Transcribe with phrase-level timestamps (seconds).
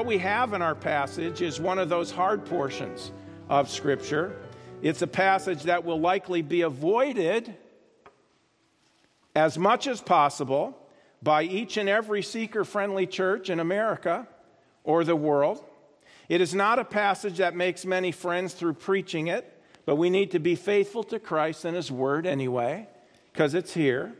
[0.00, 3.12] what we have in our passage is one of those hard portions
[3.50, 4.34] of Scripture.
[4.80, 7.54] It's a passage that will likely be avoided
[9.36, 10.74] as much as possible
[11.22, 14.26] by each and every seeker friendly church in America
[14.84, 15.62] or the world.
[16.30, 20.30] It is not a passage that makes many friends through preaching it, but we need
[20.30, 22.88] to be faithful to Christ and His Word anyway,
[23.34, 24.14] because it's here.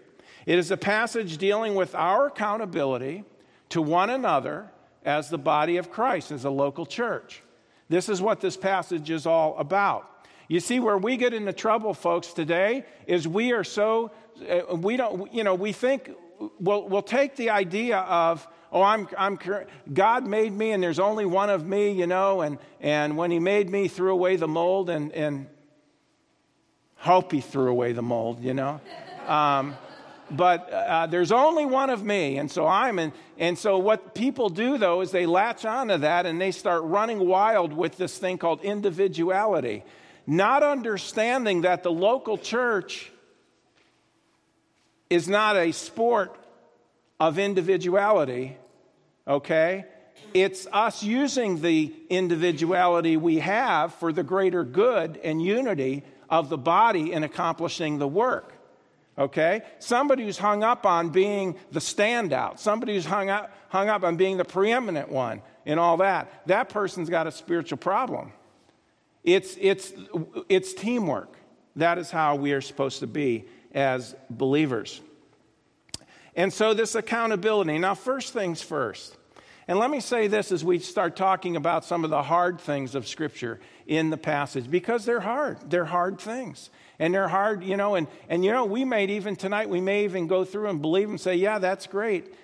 [0.44, 3.24] It is a passage dealing with our accountability
[3.70, 4.68] to one another
[5.04, 7.42] as the body of Christ, as a local church.
[7.88, 10.06] This is what this passage is all about.
[10.48, 14.10] You see, where we get into trouble, folks, today is we are so,
[14.48, 16.10] uh, we don't, you know, we think
[16.58, 19.38] we'll, we'll take the idea of, oh, I'm, I'm,
[19.92, 23.38] God made me and there's only one of me, you know, and, and when He
[23.38, 25.46] made me, threw away the mold and, and
[26.96, 28.80] hope He threw away the mold, you know.
[29.26, 29.76] Um,
[30.30, 34.48] but uh, there's only one of me and so i'm in and so what people
[34.48, 38.38] do though is they latch onto that and they start running wild with this thing
[38.38, 39.82] called individuality
[40.26, 43.10] not understanding that the local church
[45.08, 46.36] is not a sport
[47.18, 48.56] of individuality
[49.30, 49.84] okay?
[50.34, 56.58] It's us using the individuality we have for the greater good and unity of the
[56.58, 58.52] body in accomplishing the work
[59.18, 59.62] okay?
[59.78, 64.16] Somebody who's hung up on being the standout, somebody who's hung up, hung up on
[64.16, 68.32] being the preeminent one and all that, that person's got a spiritual problem.
[69.22, 69.92] It's, it's,
[70.48, 71.36] it's teamwork.
[71.76, 75.00] That is how we are supposed to be as believers.
[76.34, 77.78] And so, this accountability.
[77.78, 79.16] Now, first things first.
[79.70, 82.96] And let me say this as we start talking about some of the hard things
[82.96, 85.70] of Scripture in the passage, because they're hard.
[85.70, 89.36] They're hard things and they're hard, you know, and, and you know, we may even
[89.36, 92.34] tonight, we may even go through and believe and say, yeah, that's great.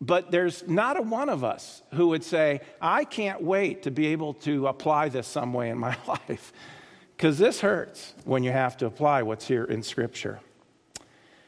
[0.00, 4.08] But there's not a one of us who would say, I can't wait to be
[4.08, 6.52] able to apply this some way in my life.
[7.16, 10.40] Because this hurts when you have to apply what's here in Scripture.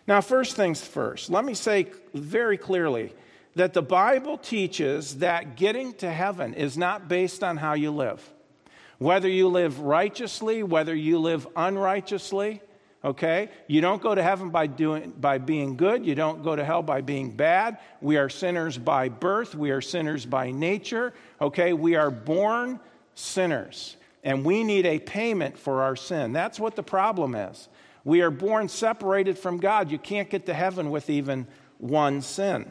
[0.06, 3.12] Now, first things first, let me say very clearly
[3.54, 8.32] that the Bible teaches that getting to heaven is not based on how you live.
[8.98, 12.60] Whether you live righteously, whether you live unrighteously,
[13.04, 13.48] okay?
[13.66, 16.04] You don't go to heaven by, doing, by being good.
[16.04, 17.78] You don't go to hell by being bad.
[18.00, 19.54] We are sinners by birth.
[19.54, 21.72] We are sinners by nature, okay?
[21.72, 22.78] We are born
[23.14, 26.32] sinners, and we need a payment for our sin.
[26.32, 27.68] That's what the problem is.
[28.04, 29.90] We are born separated from God.
[29.90, 31.46] You can't get to heaven with even
[31.78, 32.70] one sin.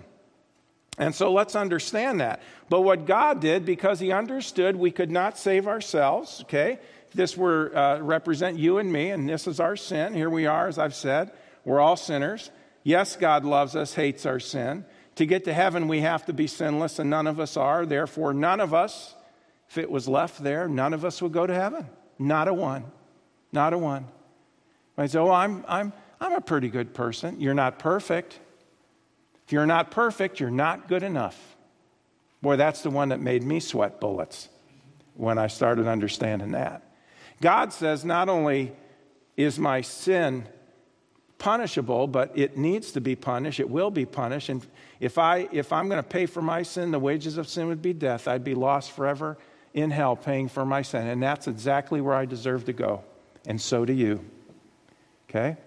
[1.00, 2.42] And so let's understand that.
[2.70, 6.78] But what God did, because He understood we could not save ourselves, okay?
[7.14, 10.14] This were uh, represent you and me, and this is our sin.
[10.14, 11.32] Here we are, as I've said.
[11.66, 12.52] We're all sinners.
[12.84, 14.86] Yes, God loves us, hates our sin.
[15.16, 17.86] To get to heaven, we have to be sinless, and none of us are.
[17.86, 19.16] Therefore, none of us,
[19.70, 21.88] if it was left there, none of us would go to heaven.
[22.20, 22.86] Not a one.
[23.52, 24.06] Not a one.
[24.98, 27.40] I say, oh, I'm, I'm, I'm a pretty good person.
[27.40, 28.38] You're not perfect.
[29.50, 31.58] If you're not perfect, you're not good enough.
[32.40, 34.48] Boy, that's the one that made me sweat bullets
[35.16, 36.84] when I started understanding that.
[37.42, 38.74] God says not only
[39.38, 40.48] is my sin
[41.40, 43.59] punishable, but it needs to be punished.
[43.59, 44.50] It will be punished.
[44.50, 44.64] And
[45.00, 47.82] if, I, if I'm going to pay for my sin, the wages of sin would
[47.82, 48.28] be death.
[48.28, 49.36] I'd be lost forever
[49.74, 51.08] in hell paying for my sin.
[51.08, 53.04] And that's exactly where I deserve to go.
[53.48, 54.24] And so do you.
[55.28, 55.58] Okay?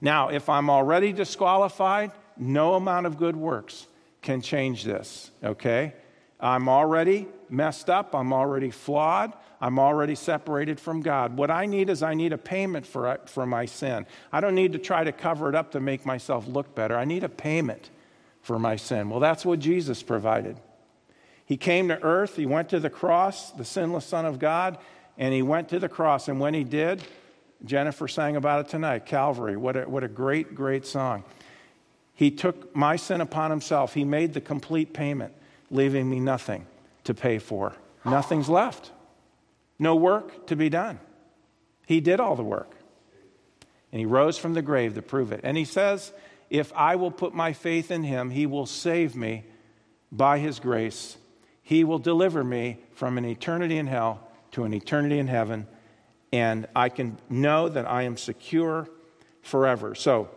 [0.00, 3.86] Now, if I'm already disqualified, no amount of good works
[4.22, 5.94] can change this, okay?
[6.40, 8.14] I'm already messed up.
[8.14, 9.32] I'm already flawed.
[9.60, 11.36] I'm already separated from God.
[11.36, 14.06] What I need is I need a payment for, for my sin.
[14.32, 16.96] I don't need to try to cover it up to make myself look better.
[16.96, 17.90] I need a payment
[18.42, 19.08] for my sin.
[19.08, 20.60] Well, that's what Jesus provided.
[21.46, 24.78] He came to earth, he went to the cross, the sinless Son of God,
[25.16, 26.28] and he went to the cross.
[26.28, 27.02] And when he did,
[27.64, 29.56] Jennifer sang about it tonight Calvary.
[29.56, 31.24] What a, what a great, great song.
[32.16, 33.92] He took my sin upon himself.
[33.94, 35.34] He made the complete payment,
[35.70, 36.66] leaving me nothing
[37.04, 37.74] to pay for.
[38.06, 38.90] Nothing's left.
[39.78, 40.98] No work to be done.
[41.86, 42.72] He did all the work.
[43.92, 45.40] And he rose from the grave to prove it.
[45.44, 46.12] And he says,
[46.48, 49.44] If I will put my faith in him, he will save me
[50.10, 51.18] by his grace.
[51.62, 55.66] He will deliver me from an eternity in hell to an eternity in heaven.
[56.32, 58.88] And I can know that I am secure
[59.42, 59.94] forever.
[59.94, 60.30] So,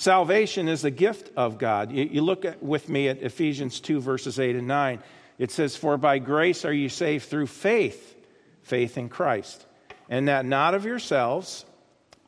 [0.00, 1.92] Salvation is a gift of God.
[1.92, 4.98] You, look at, with me at Ephesians 2, verses 8 and 9.
[5.36, 8.16] It says, For by grace are you saved through faith,
[8.62, 9.66] faith in Christ.
[10.08, 11.66] And that not of yourselves,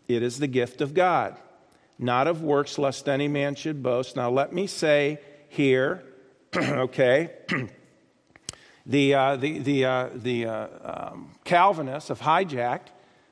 [0.07, 1.39] it is the gift of God,
[1.99, 4.17] not of works, lest any man should boast.
[4.17, 6.05] Now, let me say here,
[6.55, 7.31] okay,
[8.85, 12.89] The, uh, the, the, uh, the uh, um, Calvinists have hijacked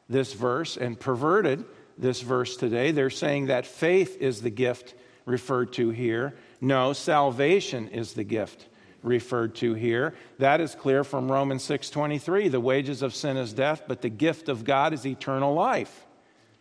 [0.08, 1.64] this verse and perverted
[2.00, 2.90] this verse today.
[2.90, 4.94] They're saying that faith is the gift
[5.26, 6.34] referred to here.
[6.60, 8.66] No, salvation is the gift
[9.02, 10.14] referred to here.
[10.38, 12.48] That is clear from Romans 6:23.
[12.48, 16.06] The wages of sin is death, but the gift of God is eternal life.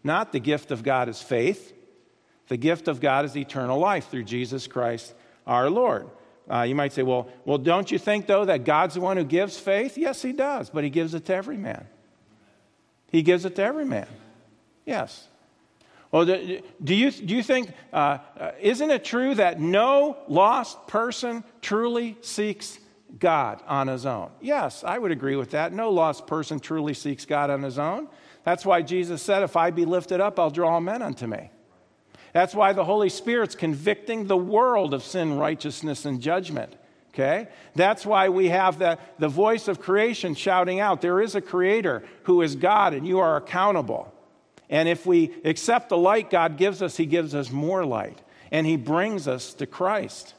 [0.03, 1.73] Not the gift of God is faith.
[2.47, 5.13] The gift of God is eternal life through Jesus Christ
[5.45, 6.09] our Lord.
[6.49, 9.23] Uh, you might say, well, well, don't you think, though, that God's the one who
[9.23, 9.97] gives faith?
[9.97, 11.85] Yes, He does, but He gives it to every man.
[13.11, 14.07] He gives it to every man.
[14.85, 15.27] Yes.
[16.11, 16.33] Well, do,
[16.95, 22.79] you, do you think, uh, uh, isn't it true that no lost person truly seeks
[23.19, 24.31] God on his own?
[24.41, 25.71] Yes, I would agree with that.
[25.71, 28.07] No lost person truly seeks God on his own.
[28.43, 31.51] That's why Jesus said, If I be lifted up, I'll draw men unto me.
[32.33, 36.75] That's why the Holy Spirit's convicting the world of sin, righteousness, and judgment.
[37.13, 37.49] Okay?
[37.75, 42.03] That's why we have the, the voice of creation shouting out, There is a creator
[42.23, 44.11] who is God, and you are accountable.
[44.69, 48.19] And if we accept the light God gives us, He gives us more light,
[48.51, 50.35] and He brings us to Christ.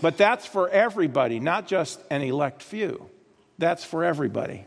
[0.00, 3.08] But that's for everybody, not just an elect few.
[3.58, 4.66] That's for everybody.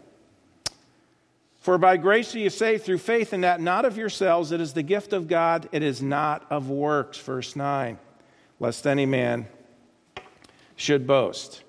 [1.59, 4.73] For by grace are you saved through faith, and that not of yourselves, it is
[4.73, 7.17] the gift of God, it is not of works.
[7.17, 7.97] Verse 9,
[8.59, 9.47] lest any man
[10.75, 11.63] should boast.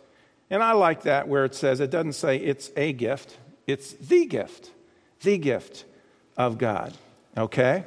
[0.51, 4.27] And I like that where it says, it doesn't say it's a gift, it's the
[4.27, 4.71] gift,
[5.23, 5.85] the gift
[6.37, 6.93] of God.
[7.37, 7.85] Okay?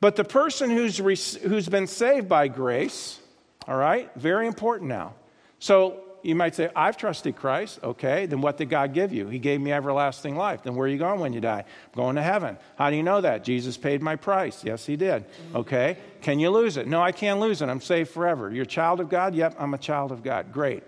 [0.00, 0.98] But the person who's,
[1.36, 3.18] who's been saved by grace,
[3.66, 5.14] all right, very important now.
[5.58, 7.80] So you might say, I've trusted Christ.
[7.82, 9.28] Okay, then what did God give you?
[9.28, 10.62] He gave me everlasting life.
[10.62, 11.60] Then where are you going when you die?
[11.60, 12.58] I'm going to heaven.
[12.76, 13.44] How do you know that?
[13.44, 14.62] Jesus paid my price.
[14.64, 15.24] Yes, He did.
[15.54, 16.86] Okay, can you lose it?
[16.86, 17.68] No, I can't lose it.
[17.68, 18.52] I'm saved forever.
[18.52, 19.34] You're a child of God?
[19.34, 20.52] Yep, I'm a child of God.
[20.52, 20.82] Great.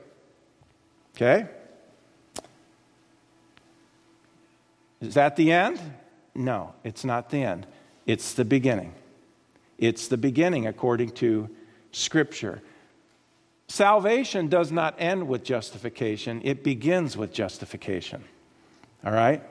[1.17, 1.47] Okay?
[5.01, 5.81] Is that the end?
[6.35, 7.67] No, it's not the end.
[8.07, 8.95] It's the beginning.
[9.79, 11.49] It's the beginning according to
[11.93, 12.63] Scripture.
[13.69, 18.25] Salvation does not end with justification, it begins with justification.
[19.05, 19.43] All right?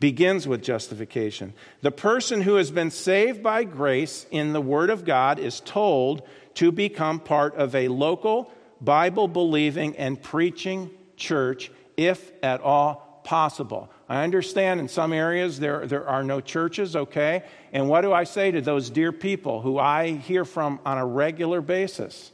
[0.00, 1.52] Begins with justification.
[1.82, 6.22] The person who has been saved by grace in the Word of God is told
[6.54, 8.50] to become part of a local,
[8.80, 13.90] Bible believing, and preaching church, if at all possible.
[14.08, 17.44] I understand in some areas there, there are no churches, okay?
[17.72, 21.06] And what do I say to those dear people who I hear from on a
[21.06, 22.32] regular basis?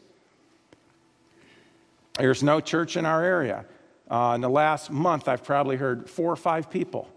[2.18, 3.66] There's no church in our area.
[4.10, 7.08] Uh, in the last month, I've probably heard four or five people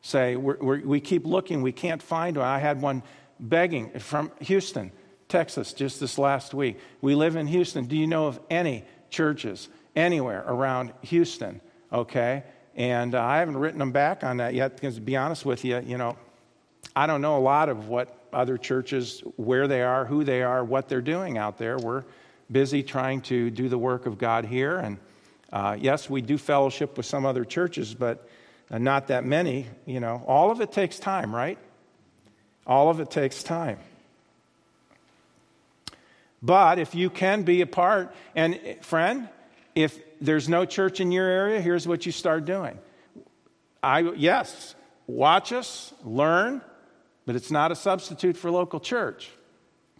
[0.00, 2.46] say, we're, we're, We keep looking, we can't find one.
[2.46, 3.02] I had one
[3.40, 4.92] begging from Houston,
[5.28, 6.78] Texas, just this last week.
[7.00, 7.86] We live in Houston.
[7.86, 11.60] Do you know of any churches anywhere around Houston?
[11.92, 12.44] Okay.
[12.76, 15.64] And uh, I haven't written them back on that yet because, to be honest with
[15.64, 16.16] you, you know,
[16.94, 20.62] I don't know a lot of what other churches, where they are, who they are,
[20.62, 21.78] what they're doing out there.
[21.78, 22.04] We're
[22.52, 24.76] busy trying to do the work of God here.
[24.78, 24.98] And
[25.50, 28.28] uh, yes, we do fellowship with some other churches, but
[28.70, 29.66] uh, not that many.
[29.86, 31.58] You know, all of it takes time, right?
[32.66, 33.78] All of it takes time.
[36.42, 39.28] But if you can be a part, and friend,
[39.74, 42.78] if there's no church in your area, here's what you start doing.
[43.82, 44.74] I, yes,
[45.06, 46.62] watch us, learn,
[47.24, 49.30] but it's not a substitute for local church.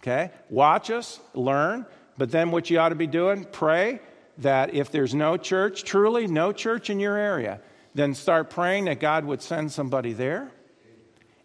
[0.01, 0.31] Okay?
[0.49, 1.87] Watch us, learn,
[2.19, 4.01] but then what you ought to be doing, pray
[4.39, 7.61] that if there's no church, truly no church in your area,
[7.95, 10.51] then start praying that God would send somebody there.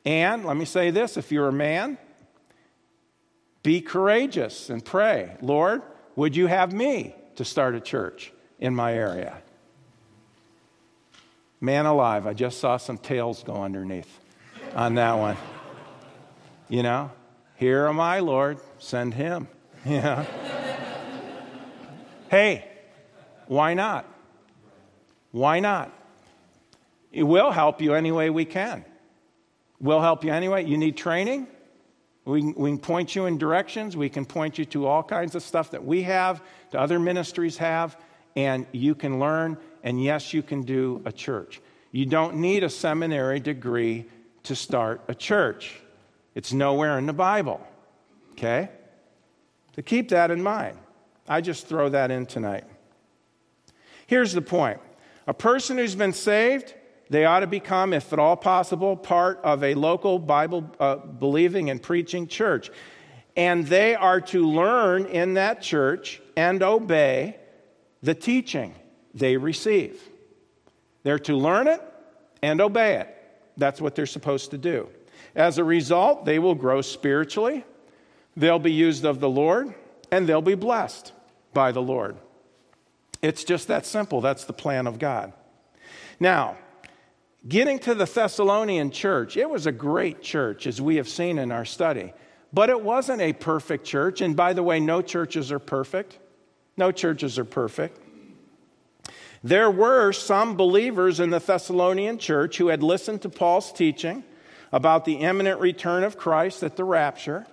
[0.05, 1.97] And let me say this if you're a man,
[3.63, 5.81] be courageous and pray, Lord,
[6.15, 9.41] would you have me to start a church in my area?
[11.59, 14.19] Man alive, I just saw some tails go underneath
[14.75, 15.37] on that one.
[16.69, 17.11] You know,
[17.57, 19.47] here am I, Lord, send him.
[19.83, 20.25] Yeah.
[22.29, 22.67] hey,
[23.47, 24.05] why not?
[25.31, 25.91] Why not?
[27.11, 28.85] It will help you any way we can.
[29.79, 30.65] We'll help you anyway.
[30.65, 31.47] You need training?
[32.25, 33.97] We can, we can point you in directions.
[33.97, 37.57] We can point you to all kinds of stuff that we have, to other ministries
[37.57, 37.97] have,
[38.35, 39.57] and you can learn.
[39.83, 41.61] And yes, you can do a church.
[41.91, 44.05] You don't need a seminary degree
[44.43, 45.79] to start a church,
[46.33, 47.61] it's nowhere in the Bible.
[48.31, 48.69] Okay?
[49.75, 50.77] So keep that in mind.
[51.27, 52.63] I just throw that in tonight.
[54.07, 54.79] Here's the point
[55.27, 56.73] a person who's been saved,
[57.09, 61.69] they ought to become, if at all possible, part of a local Bible uh, believing
[61.69, 62.71] and preaching church.
[63.37, 67.37] And they are to learn in that church and obey
[68.01, 68.73] the teaching
[69.13, 70.01] they receive.
[71.03, 71.81] They're to learn it
[72.41, 73.15] and obey it.
[73.57, 74.89] That's what they're supposed to do.
[75.35, 77.63] As a result, they will grow spiritually,
[78.35, 79.73] they'll be used of the Lord,
[80.11, 81.13] and they'll be blessed
[81.53, 82.17] by the Lord.
[83.21, 84.21] It's just that simple.
[84.21, 85.33] That's the plan of God.
[86.19, 86.57] Now,
[87.47, 91.51] getting to the Thessalonian church, it was a great church, as we have seen in
[91.51, 92.13] our study.
[92.53, 94.21] But it wasn't a perfect church.
[94.21, 96.17] And by the way, no churches are perfect.
[96.81, 97.99] No churches are perfect.
[99.43, 104.23] There were some believers in the Thessalonian church who had listened to Paul's teaching
[104.71, 107.45] about the imminent return of Christ at the rapture.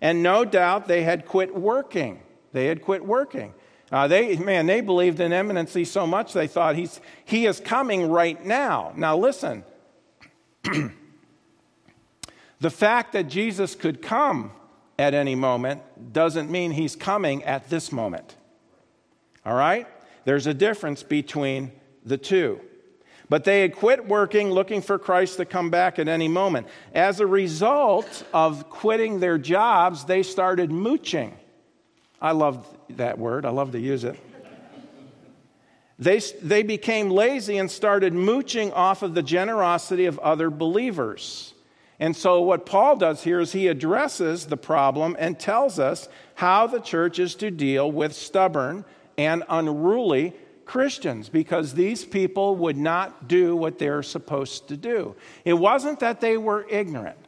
[0.00, 2.22] And no doubt they had quit working.
[2.52, 3.52] They had quit working.
[3.90, 8.08] Uh, they, man, they believed in imminency so much they thought he's, he is coming
[8.08, 8.94] right now.
[8.96, 9.62] Now, listen.
[10.62, 10.90] the
[12.70, 14.52] fact that Jesus could come
[14.98, 15.82] at any moment
[16.12, 18.36] doesn't mean he's coming at this moment.
[19.44, 19.86] All right?
[20.24, 21.72] There's a difference between
[22.04, 22.60] the two.
[23.28, 26.66] But they had quit working, looking for Christ to come back at any moment.
[26.94, 31.34] As a result of quitting their jobs, they started mooching.
[32.20, 34.18] I love that word, I love to use it.
[35.98, 41.54] They, they became lazy and started mooching off of the generosity of other believers.
[42.02, 46.66] And so, what Paul does here is he addresses the problem and tells us how
[46.66, 48.84] the church is to deal with stubborn
[49.16, 55.14] and unruly Christians because these people would not do what they're supposed to do.
[55.44, 57.18] It wasn't that they were ignorant.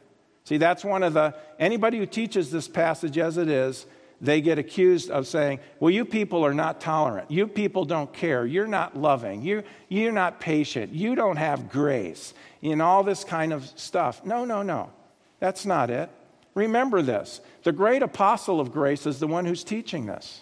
[0.43, 3.85] See, that's one of the, anybody who teaches this passage as it is,
[4.21, 7.29] they get accused of saying, Well, you people are not tolerant.
[7.29, 8.45] You people don't care.
[8.45, 9.41] You're not loving.
[9.41, 10.93] You, you're not patient.
[10.93, 12.33] You don't have grace.
[12.61, 14.25] In all this kind of stuff.
[14.25, 14.91] No, no, no.
[15.39, 16.09] That's not it.
[16.53, 20.41] Remember this the great apostle of grace is the one who's teaching this.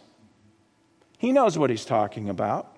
[1.17, 2.75] He knows what he's talking about.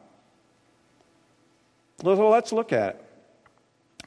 [2.04, 3.06] Well, let's look at it.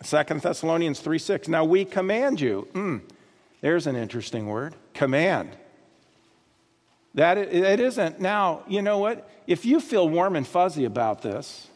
[0.03, 1.49] Second Thessalonians 3 6.
[1.49, 2.69] Now we command you.
[2.73, 3.01] Mm,
[3.61, 5.57] there's an interesting word command.
[7.15, 8.21] That it isn't.
[8.21, 9.29] Now, you know what?
[9.47, 11.69] If you feel warm and fuzzy about this,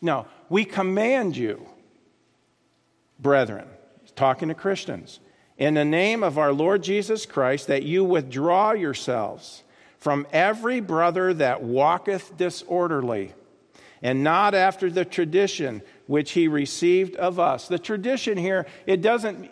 [0.00, 1.66] no, we command you,
[3.18, 3.66] brethren,
[4.16, 5.20] talking to Christians,
[5.58, 9.62] in the name of our Lord Jesus Christ, that you withdraw yourselves
[9.98, 13.32] from every brother that walketh disorderly,
[14.02, 17.68] and not after the tradition which he received of us.
[17.68, 19.50] The tradition here, it doesn't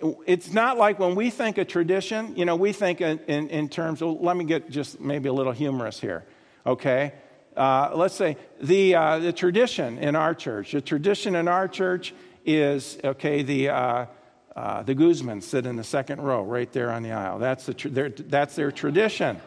[0.00, 3.68] it's not like when we think of tradition, you know, we think in, in, in
[3.68, 6.24] terms, well, let me get just maybe a little humorous here,
[6.64, 7.14] okay?
[7.56, 12.14] Uh, let's say the, uh, the tradition in our church, the tradition in our church
[12.46, 14.06] is, okay, the, uh,
[14.54, 17.40] uh the Guzmans sit in the second row right there on the aisle.
[17.40, 19.40] That's, the their, that's their tradition,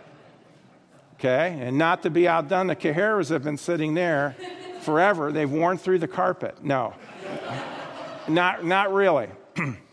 [1.16, 1.58] okay?
[1.62, 4.36] And not to be outdone, the Cajeras have been sitting there
[4.82, 5.32] forever.
[5.32, 6.62] They've worn through the carpet.
[6.62, 6.94] No,
[8.28, 9.30] not, not really.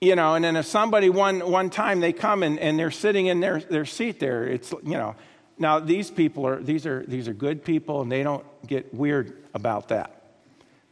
[0.00, 3.26] you know, and then if somebody one, one time they come and, and they're sitting
[3.26, 5.14] in their, their seat there, it's, you know,
[5.58, 9.36] now these people are, these are, these are good people and they don't get weird
[9.52, 10.22] about that.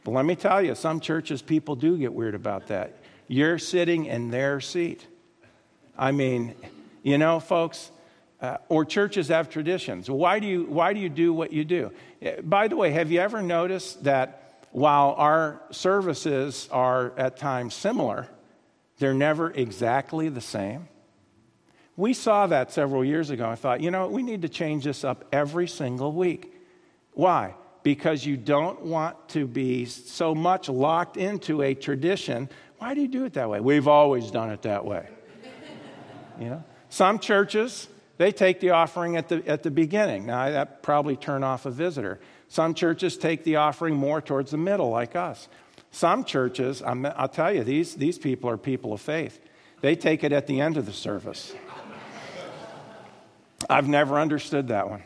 [0.03, 2.97] But let me tell you, some churches, people do get weird about that.
[3.27, 5.07] You're sitting in their seat.
[5.97, 6.53] I mean,
[7.01, 7.89] you know, folks,
[8.41, 10.07] uh, or churches have traditions.
[10.07, 11.91] Why do, you, why do you do what you do?
[12.43, 18.27] By the way, have you ever noticed that while our services are at times similar,
[18.99, 20.87] they're never exactly the same.
[21.97, 23.49] We saw that several years ago.
[23.49, 26.53] I thought, you know, we need to change this up every single week.
[27.13, 27.55] Why?
[27.83, 32.49] Because you don't want to be so much locked into a tradition.
[32.77, 33.59] Why do you do it that way?
[33.59, 35.07] We've always done it that way.
[36.39, 36.63] you know?
[36.89, 37.87] Some churches,
[38.17, 40.25] they take the offering at the, at the beginning.
[40.25, 42.19] Now, that probably turn off a visitor.
[42.47, 45.47] Some churches take the offering more towards the middle, like us.
[45.91, 49.39] Some churches, i will tell you, these, these people are people of faith.
[49.81, 51.53] They take it at the end of the service.
[53.69, 55.03] I've never understood that one.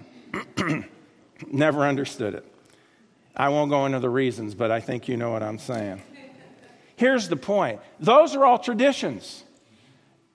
[1.51, 2.45] never understood it.
[3.35, 6.01] I won't go into the reasons, but I think you know what I'm saying.
[6.95, 9.43] Here's the point those are all traditions,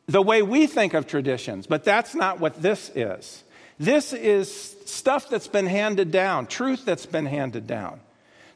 [0.07, 3.45] the way we think of traditions, but that's not what this is.
[3.79, 8.01] This is stuff that's been handed down, truth that's been handed down.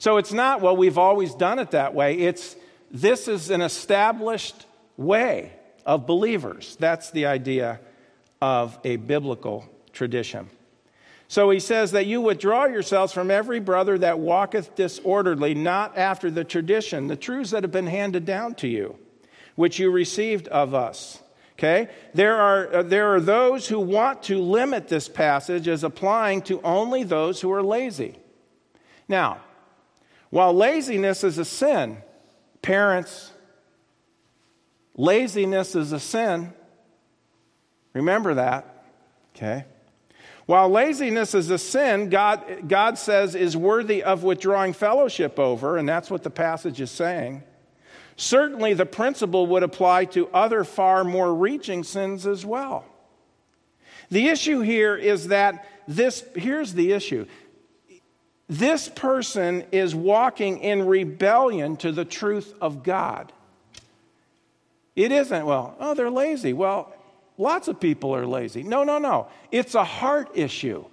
[0.03, 2.19] So it's not, well, we've always done it that way.
[2.19, 2.57] It's,
[2.91, 4.67] this is an established
[4.97, 5.53] way
[5.87, 6.77] of believers.
[6.81, 7.79] That's the idea
[8.41, 10.51] of a biblical tradition.
[11.29, 16.33] So he says that you withdraw yourselves from every brother that walketh disorderly, not after
[16.33, 18.99] the tradition, the truths that have been handed down to you,
[19.55, 21.21] which you received of us
[21.59, 21.91] Okay?
[22.13, 26.61] There are, uh, there are those who want to limit this passage as applying to
[26.63, 28.17] only those who are lazy.
[29.07, 29.43] Now,
[30.33, 31.99] while laziness is a sin,
[32.63, 33.33] parents,
[34.97, 36.55] laziness is a sin.
[37.93, 38.87] Remember that.
[39.37, 39.67] Okay?
[40.47, 45.87] While laziness is a sin, God, God says is worthy of withdrawing fellowship over, and
[45.87, 47.43] that's what the passage is saying.
[48.17, 52.87] Certainly, the principle would apply to other far more reaching sins as well.
[54.11, 57.27] The issue here is that this, here's the issue.
[58.49, 63.33] This person is walking in rebellion to the truth of God.
[64.95, 66.53] It isn't, well, oh, they're lazy.
[66.53, 66.95] Well,
[67.39, 68.63] lots of people are lazy.
[68.63, 69.29] No, no, no.
[69.51, 70.85] It's a heart issue.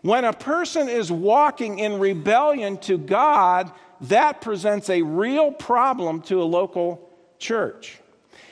[0.00, 3.70] When a person is walking in rebellion to God,
[4.02, 7.98] that presents a real problem to a local church.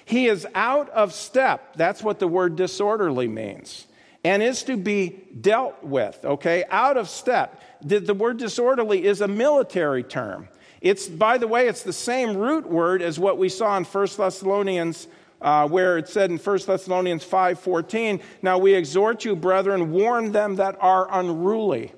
[0.05, 1.77] He is out of step.
[1.77, 3.87] That's what the word disorderly means.
[4.25, 6.65] And is to be dealt with, okay?
[6.71, 7.63] Out of step.
[7.83, 10.49] The, the word disorderly is a military term.
[10.81, 14.09] It's, by the way, it's the same root word as what we saw in 1
[14.17, 15.09] Thessalonians
[15.45, 20.57] uh, where it said in 1 Thessalonians 5:14, "Now we exhort you, brethren, warn them
[20.57, 21.93] that are unruly."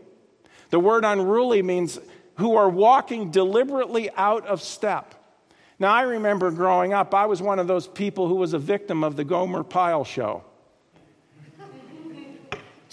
[0.70, 2.00] The word unruly means
[2.36, 5.14] who are walking deliberately out of step.
[5.78, 9.04] Now, I remember growing up, I was one of those people who was a victim
[9.04, 10.42] of the Gomer Pyle show.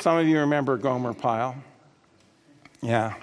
[0.04, 1.56] Some of you remember Gomer Pyle.
[2.82, 3.14] Yeah.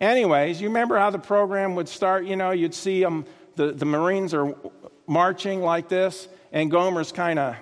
[0.00, 2.24] Anyways, you remember how the program would start?
[2.24, 4.56] You know, you'd see them, the, the Marines are
[5.06, 7.56] marching like this, and Gomer's kind of,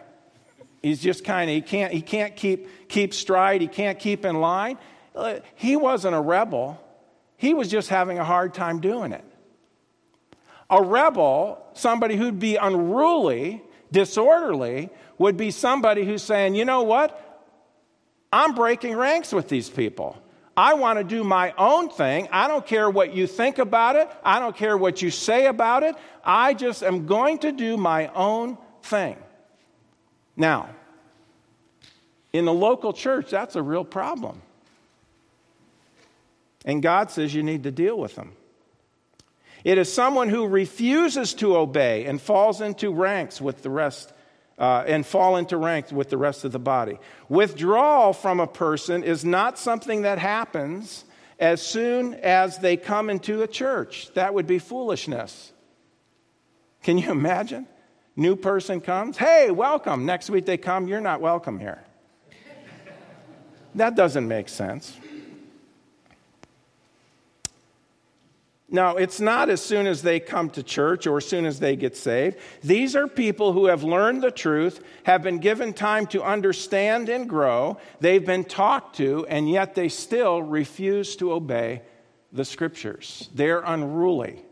[0.81, 4.41] he's just kind of, he can't, he can't keep, keep stride, he can't keep in
[4.41, 4.79] line.
[5.13, 6.81] Uh, he wasn't a rebel.
[7.37, 9.25] He was just having a hard time doing it.
[10.71, 14.89] A rebel, somebody who'd be unruly, disorderly,
[15.19, 17.25] would be somebody who's saying, you know what?
[18.33, 20.17] I'm breaking ranks with these people.
[20.57, 22.29] I want to do my own thing.
[22.33, 24.09] I don't care what you think about it.
[24.25, 25.95] I don't care what you say about it.
[26.25, 29.17] I just am going to do my own thing.
[30.35, 30.71] Now,
[32.33, 34.41] in the local church, that's a real problem.
[36.65, 38.33] And God says you need to deal with them.
[39.63, 44.13] It is someone who refuses to obey and falls into ranks with the rest,
[44.59, 46.99] uh, and fall into ranks with the rest of the body.
[47.29, 51.05] Withdrawal from a person is not something that happens
[51.39, 54.13] as soon as they come into a church.
[54.15, 55.53] That would be foolishness.
[56.83, 57.67] Can you imagine?
[58.15, 60.07] New person comes, hey, welcome.
[60.07, 61.83] Next week they come, you're not welcome here.
[63.75, 64.97] that doesn't make sense.
[68.69, 71.77] Now, it's not as soon as they come to church or as soon as they
[71.77, 72.37] get saved.
[72.65, 77.29] These are people who have learned the truth, have been given time to understand and
[77.29, 77.79] grow.
[78.01, 81.83] They've been talked to, and yet they still refuse to obey
[82.33, 83.31] the scriptures.
[83.35, 84.43] They're unruly,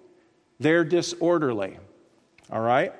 [0.61, 1.79] they're disorderly.
[2.53, 2.93] All right?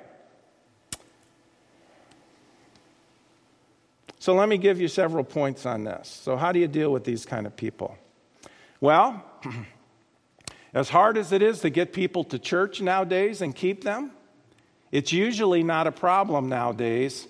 [4.19, 6.09] So, let me give you several points on this.
[6.09, 7.95] So, how do you deal with these kind of people?
[8.81, 9.23] Well,
[10.75, 14.11] As hard as it is to get people to church nowadays and keep them,
[14.91, 17.29] it's usually not a problem nowadays.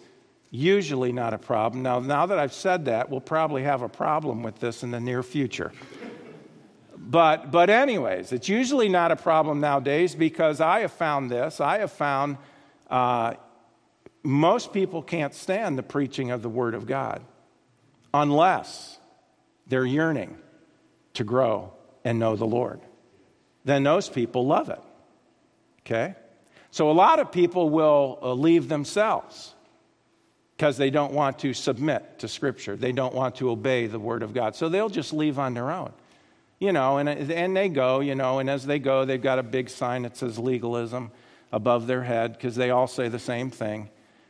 [0.49, 1.83] Usually not a problem.
[1.83, 4.99] Now, now that I've said that, we'll probably have a problem with this in the
[4.99, 5.71] near future.
[6.97, 11.61] but, but, anyways, it's usually not a problem nowadays because I have found this.
[11.61, 12.37] I have found
[12.89, 13.35] uh,
[14.23, 17.21] most people can't stand the preaching of the Word of God
[18.11, 18.97] unless
[19.67, 20.35] they're yearning
[21.13, 22.81] to grow and know the Lord
[23.65, 24.81] then those people love it.
[25.81, 26.15] Okay?
[26.71, 29.53] So a lot of people will uh, leave themselves
[30.55, 32.75] because they don't want to submit to Scripture.
[32.75, 34.55] They don't want to obey the Word of God.
[34.55, 35.91] So they'll just leave on their own.
[36.59, 39.43] You know, and, and they go, you know, and as they go, they've got a
[39.43, 41.11] big sign that says legalism
[41.51, 43.89] above their head because they all say the same thing.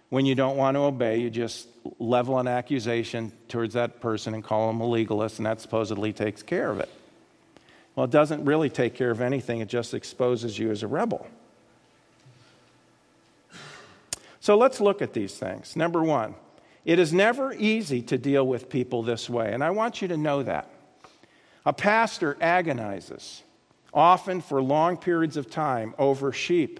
[0.09, 1.67] When you don't want to obey, you just
[1.99, 6.41] level an accusation towards that person and call them a legalist, and that supposedly takes
[6.41, 6.89] care of it.
[7.95, 11.27] Well, it doesn't really take care of anything, it just exposes you as a rebel.
[14.39, 15.75] So let's look at these things.
[15.75, 16.35] Number one,
[16.83, 20.17] it is never easy to deal with people this way, and I want you to
[20.17, 20.69] know that.
[21.65, 23.41] A pastor agonizes,
[23.93, 26.79] often for long periods of time, over sheep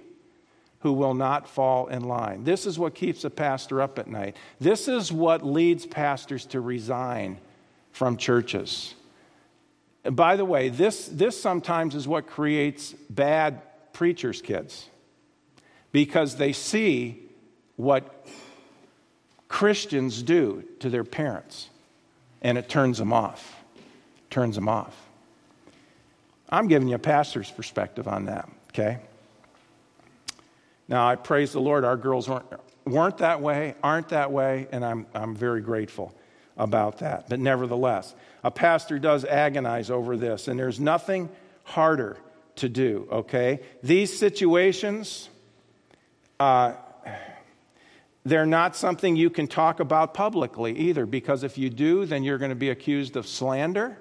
[0.82, 2.44] who will not fall in line.
[2.44, 4.36] This is what keeps a pastor up at night.
[4.60, 7.40] This is what leads pastors to resign
[7.92, 8.94] from churches.
[10.06, 14.88] And by the way, this, this sometimes is what creates bad preachers' kids
[15.92, 17.24] because they see
[17.76, 18.28] what
[19.48, 21.70] Christians do to their parents,
[22.44, 23.64] and it turns them off.
[24.30, 24.96] Turns them off.
[26.50, 29.00] I'm giving you a pastor's perspective on that, okay?
[30.88, 32.46] Now, I praise the Lord, our girls weren't,
[32.86, 36.14] weren't that way, aren't that way, and I'm, I'm very grateful
[36.58, 37.30] about that.
[37.30, 41.30] But nevertheless, a pastor does agonize over this, and there's nothing
[41.64, 42.18] harder
[42.58, 43.60] to do, okay?
[43.84, 45.30] These situations,
[46.40, 46.74] uh,
[48.24, 52.38] they're not something you can talk about publicly either, because if you do, then you're
[52.38, 53.98] going to be accused of slander.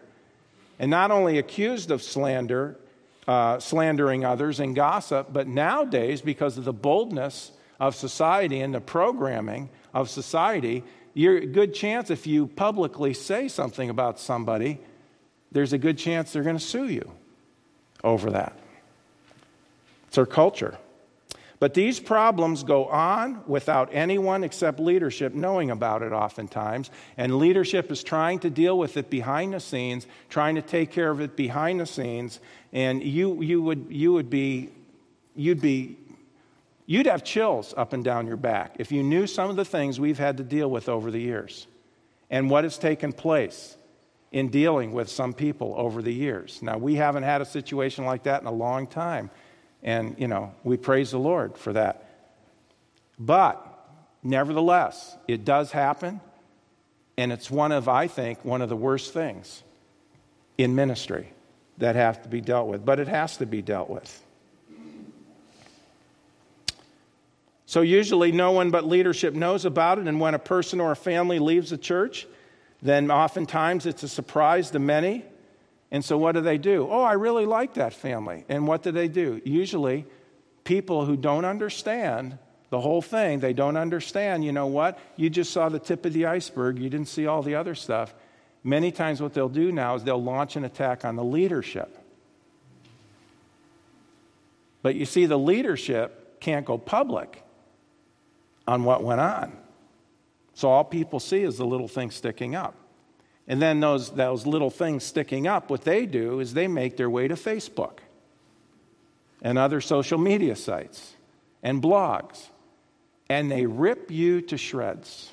[0.79, 2.79] And not only accused of slander,
[3.27, 8.81] uh, slandering others and gossip, but nowadays, because of the boldness of society and the
[8.81, 14.81] programming of society, you're a good chance if you publicly say something about somebody,
[15.53, 17.11] there's a good chance they're going to sue you
[18.03, 18.59] over that.
[20.09, 20.77] It's our culture.
[21.61, 26.91] But these problems go on without anyone except leadership knowing about it oftentimes.
[27.17, 31.11] And leadership is trying to deal with it behind the scenes, trying to take care
[31.11, 32.41] of it behind the scenes.
[32.73, 34.71] And you, you, would, you would be,
[35.37, 35.97] you'd be,
[36.87, 39.99] you'd have chills up and down your back if you knew some of the things
[39.99, 41.67] we've had to deal with over the years
[42.31, 43.77] and what has taken place
[44.35, 46.61] in dealing with some people over the years.
[46.61, 49.31] Now, we haven't had a situation like that in a long time.
[49.85, 52.09] And, you know, we praise the Lord for that.
[53.17, 53.65] But,
[54.25, 56.21] nevertheless, it does happen.
[57.17, 59.63] And it's one of, I think, one of the worst things
[60.59, 61.33] in ministry
[61.79, 62.85] that have to be dealt with.
[62.85, 64.21] But it has to be dealt with.
[67.75, 70.07] So, usually, no one but leadership knows about it.
[70.07, 72.25] And when a person or a family leaves the church,
[72.81, 75.25] then oftentimes it's a surprise to many.
[75.91, 76.87] And so, what do they do?
[76.89, 78.45] Oh, I really like that family.
[78.49, 79.43] And what do they do?
[79.45, 80.07] Usually,
[80.63, 82.39] people who don't understand
[82.71, 84.97] the whole thing, they don't understand, you know what?
[85.17, 88.15] You just saw the tip of the iceberg, you didn't see all the other stuff.
[88.63, 91.99] Many times, what they'll do now is they'll launch an attack on the leadership.
[94.81, 97.41] But you see, the leadership can't go public
[98.67, 99.57] on what went on.
[100.55, 102.75] So all people see is the little thing sticking up.
[103.47, 107.11] And then those, those little things sticking up, what they do is they make their
[107.11, 107.99] way to Facebook
[109.43, 111.15] and other social media sites
[111.63, 112.49] and blogs.
[113.29, 115.31] And they rip you to shreds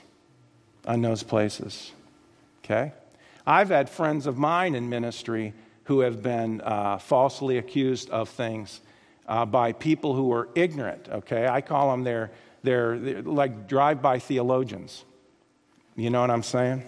[0.85, 1.91] on those places.
[2.63, 2.93] Okay?
[3.45, 5.53] I've had friends of mine in ministry
[5.85, 8.81] who have been uh, falsely accused of things
[9.27, 11.07] uh, by people who are ignorant.
[11.09, 11.47] Okay?
[11.47, 12.31] I call them they're,
[12.63, 15.03] they're, they're like drive by theologians.
[15.95, 16.83] You know what I'm saying?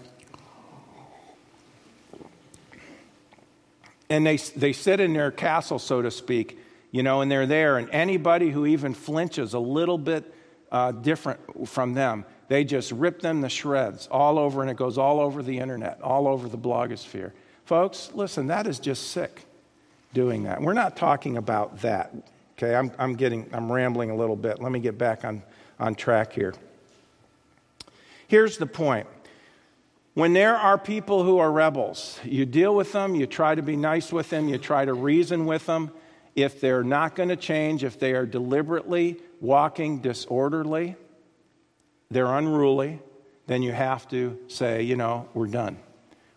[4.13, 6.59] and they, they sit in their castle, so to speak,
[6.91, 10.31] you know, and they're there, and anybody who even flinches a little bit
[10.71, 14.99] uh, different from them, they just rip them to shreds all over, and it goes
[14.99, 17.31] all over the internet, all over the blogosphere.
[17.65, 19.45] Folks, listen, that is just sick
[20.13, 20.61] doing that.
[20.61, 22.13] We're not talking about that.
[22.55, 24.61] Okay, I'm, I'm getting, I'm rambling a little bit.
[24.61, 25.41] Let me get back on,
[25.79, 26.53] on track here.
[28.27, 29.07] Here's the point
[30.13, 33.75] when there are people who are rebels, you deal with them, you try to be
[33.75, 35.91] nice with them, you try to reason with them.
[36.35, 40.95] If they're not going to change, if they are deliberately walking disorderly,
[42.09, 42.99] they're unruly,
[43.47, 45.77] then you have to say, you know, we're done.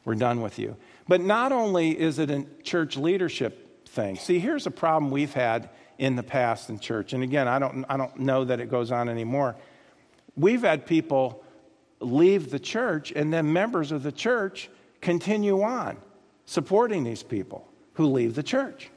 [0.05, 0.77] We're done with you.
[1.09, 4.17] But not only is it a church leadership thing.
[4.17, 5.69] See, here's a problem we've had
[5.99, 7.13] in the past in church.
[7.13, 9.57] And again, I don't, I don't know that it goes on anymore.
[10.37, 11.43] We've had people
[12.01, 14.69] leave the church, and then members of the church
[15.01, 15.97] continue on
[16.45, 18.91] supporting these people who leave the church.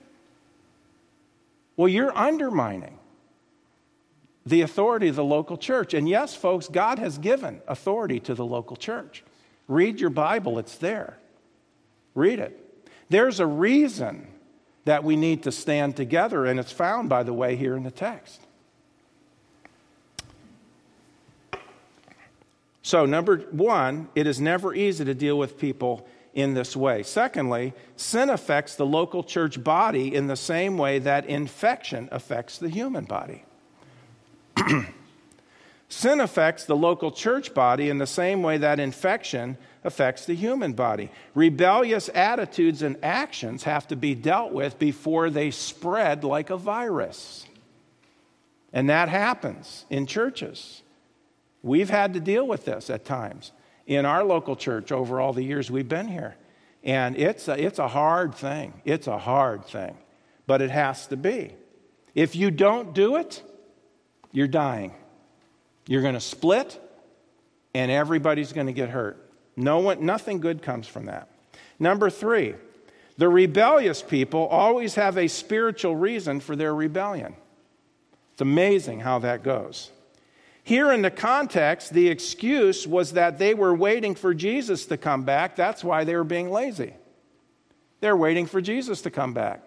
[1.78, 3.00] Well, you're undermining
[4.46, 5.94] the authority of the local church.
[5.94, 9.24] And yes, folks, God has given authority to the local church.
[9.68, 11.18] Read your Bible, it's there.
[12.16, 12.60] Read it.
[13.10, 14.28] There's a reason
[14.90, 17.92] that we need to stand together, and it's found, by the way, here in the
[17.92, 18.42] text.
[22.82, 27.04] So, number one, it is never easy to deal with people in this way.
[27.04, 32.70] Secondly, sin affects the local church body in the same way that infection affects the
[32.70, 33.44] human body.
[35.90, 40.74] sin affects the local church body in the same way that infection affects the human
[40.74, 41.10] body.
[41.34, 47.46] Rebellious attitudes and actions have to be dealt with before they spread like a virus.
[48.72, 50.84] And that happens in churches.
[51.64, 53.52] We've had to deal with this at times
[53.88, 56.36] in our local church over all the years we've been here.
[56.84, 58.82] And it's a, it's a hard thing.
[58.86, 59.98] It's a hard thing.
[60.46, 61.56] But it has to be.
[62.16, 63.42] If you don't do it,
[64.32, 64.94] you're dying.
[65.90, 66.80] You're going to split,
[67.74, 69.28] and everybody's going to get hurt.
[69.56, 71.30] No one, nothing good comes from that.
[71.80, 72.54] Number three,
[73.18, 77.34] the rebellious people always have a spiritual reason for their rebellion.
[78.34, 79.90] It's amazing how that goes.
[80.62, 85.24] Here in the context, the excuse was that they were waiting for Jesus to come
[85.24, 85.56] back.
[85.56, 86.94] That's why they were being lazy.
[88.00, 89.64] They're waiting for Jesus to come back.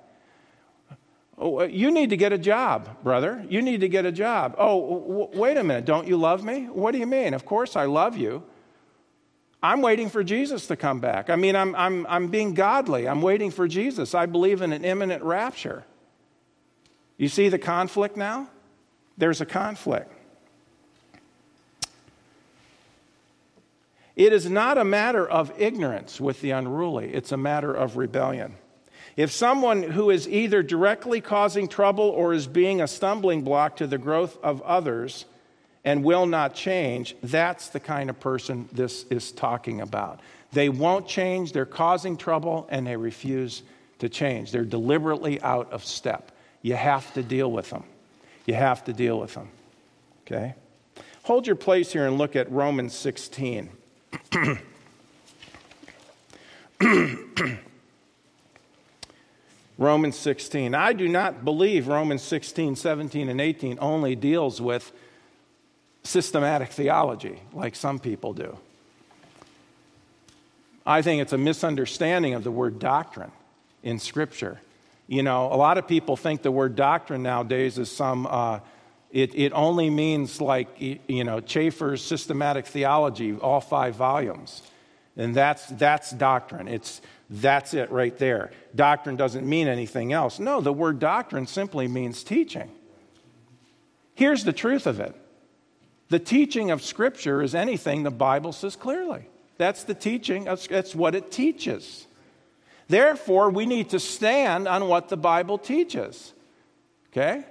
[1.42, 3.44] Oh, uh, you need to get a job, brother.
[3.48, 4.54] You need to get a job.
[4.58, 5.84] Oh, w- wait a minute.
[5.84, 6.66] Don't you love me?
[6.66, 7.34] What do you mean?
[7.34, 8.44] Of course I love you.
[9.60, 11.30] I'm waiting for Jesus to come back.
[11.30, 13.08] I mean, I'm, I'm, I'm being godly.
[13.08, 14.14] I'm waiting for Jesus.
[14.14, 15.84] I believe in an imminent rapture.
[17.16, 18.48] You see the conflict now?
[19.18, 20.12] There's a conflict.
[24.14, 28.54] It is not a matter of ignorance with the unruly, it's a matter of rebellion.
[29.16, 33.86] If someone who is either directly causing trouble or is being a stumbling block to
[33.86, 35.26] the growth of others
[35.84, 40.20] and will not change, that's the kind of person this is talking about.
[40.52, 43.62] They won't change, they're causing trouble, and they refuse
[43.98, 44.50] to change.
[44.50, 46.32] They're deliberately out of step.
[46.62, 47.84] You have to deal with them.
[48.46, 49.48] You have to deal with them.
[50.26, 50.54] Okay?
[51.24, 53.70] Hold your place here and look at Romans 16.
[59.82, 60.74] Romans 16.
[60.74, 64.92] I do not believe Romans 16, 17, and 18 only deals with
[66.04, 68.56] systematic theology like some people do.
[70.86, 73.30] I think it's a misunderstanding of the word doctrine
[73.82, 74.60] in Scripture.
[75.06, 78.60] You know, a lot of people think the word doctrine nowadays is some, uh,
[79.10, 84.62] it, it only means like, you know, Chafer's systematic theology, all five volumes.
[85.16, 86.68] And that's, that's doctrine.
[86.68, 88.50] It's that's it right there.
[88.74, 90.38] Doctrine doesn't mean anything else.
[90.38, 92.70] No, the word doctrine simply means teaching.
[94.14, 95.14] Here's the truth of it
[96.10, 99.26] the teaching of Scripture is anything the Bible says clearly.
[99.56, 102.06] That's the teaching, that's what it teaches.
[102.88, 106.34] Therefore, we need to stand on what the Bible teaches.
[107.10, 107.44] Okay?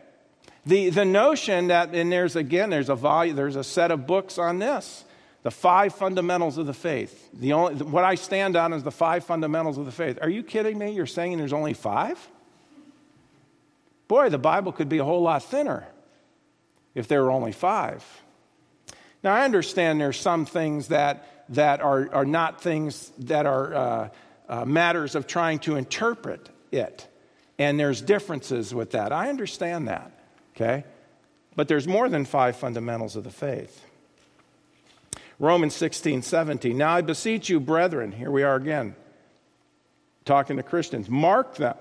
[0.65, 4.38] The, the notion that, and there's again, there's a volume, there's a set of books
[4.38, 5.06] on this.
[5.43, 7.30] The five fundamentals of the faith.
[7.34, 10.19] The only, what I stand on is the five fundamentals of the faith.
[10.21, 10.91] Are you kidding me?
[10.91, 12.19] You're saying there's only five?
[14.08, 15.88] Boy, the Bible could be a whole lot thinner
[16.93, 18.06] if there were only five.
[19.23, 24.10] Now, I understand there's some things that, that are, are not things that are uh,
[24.49, 27.08] uh, matters of trying to interpret it.
[27.58, 29.12] And there's differences with that.
[29.12, 30.12] I understand that,
[30.56, 30.84] okay?
[31.56, 33.86] But there's more than five fundamentals of the faith.
[35.41, 36.77] Romans 16, 17.
[36.77, 38.95] Now I beseech you, brethren, here we are again,
[40.23, 41.77] talking to Christians, mark them,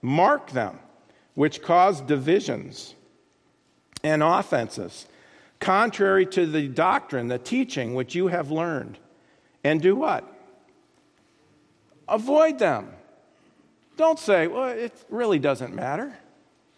[0.00, 0.78] mark them,
[1.34, 2.94] which cause divisions
[4.04, 5.08] and offenses,
[5.58, 8.96] contrary to the doctrine, the teaching which you have learned.
[9.64, 10.32] And do what?
[12.08, 12.92] Avoid them.
[13.96, 16.16] Don't say, well, it really doesn't matter.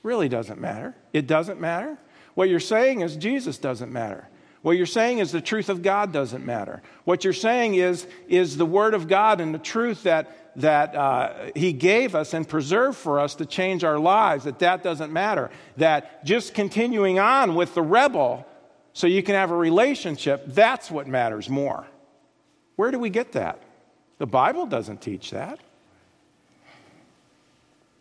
[0.02, 0.96] Really doesn't matter.
[1.12, 1.98] It doesn't matter.
[2.32, 4.28] What you're saying is Jesus doesn't matter.
[4.62, 6.82] What you're saying is the truth of God doesn't matter.
[7.04, 11.50] What you're saying is, is the Word of God and the truth that, that uh,
[11.56, 15.50] He gave us and preserved for us to change our lives, that that doesn't matter.
[15.78, 18.46] That just continuing on with the rebel
[18.92, 21.86] so you can have a relationship, that's what matters more.
[22.76, 23.60] Where do we get that?
[24.18, 25.58] The Bible doesn't teach that.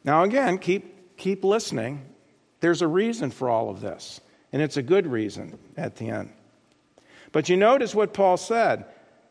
[0.04, 2.06] Now, again, keep, keep listening.
[2.60, 4.22] There's a reason for all of this,
[4.54, 6.32] and it's a good reason at the end.
[7.32, 8.86] But you notice what Paul said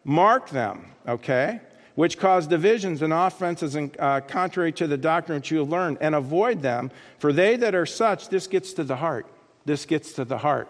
[0.04, 1.60] mark them, okay?
[1.94, 5.98] Which cause divisions and offenses and, uh, contrary to the doctrine which you have learned,
[6.00, 9.26] and avoid them, for they that are such, this gets to the heart.
[9.66, 10.68] This gets to the heart.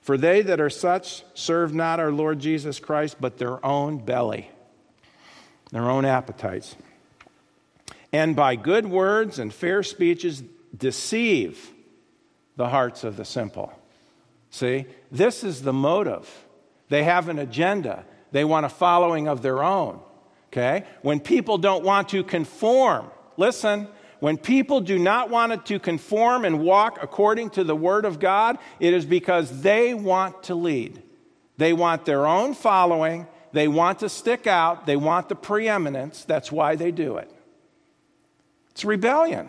[0.00, 4.50] For they that are such serve not our Lord Jesus Christ, but their own belly,
[5.70, 6.76] their own appetites.
[8.12, 10.42] And by good words and fair speeches
[10.76, 11.70] deceive
[12.56, 13.72] the hearts of the simple.
[14.52, 16.28] See, this is the motive.
[16.90, 19.98] They have an agenda, they want a following of their own.
[20.48, 20.84] Okay?
[21.00, 23.88] When people don't want to conform, listen,
[24.20, 28.58] when people do not want to conform and walk according to the Word of God,
[28.78, 31.02] it is because they want to lead.
[31.56, 33.26] They want their own following.
[33.52, 34.86] They want to stick out.
[34.86, 36.24] They want the preeminence.
[36.24, 37.30] That's why they do it.
[38.70, 39.48] It's rebellion.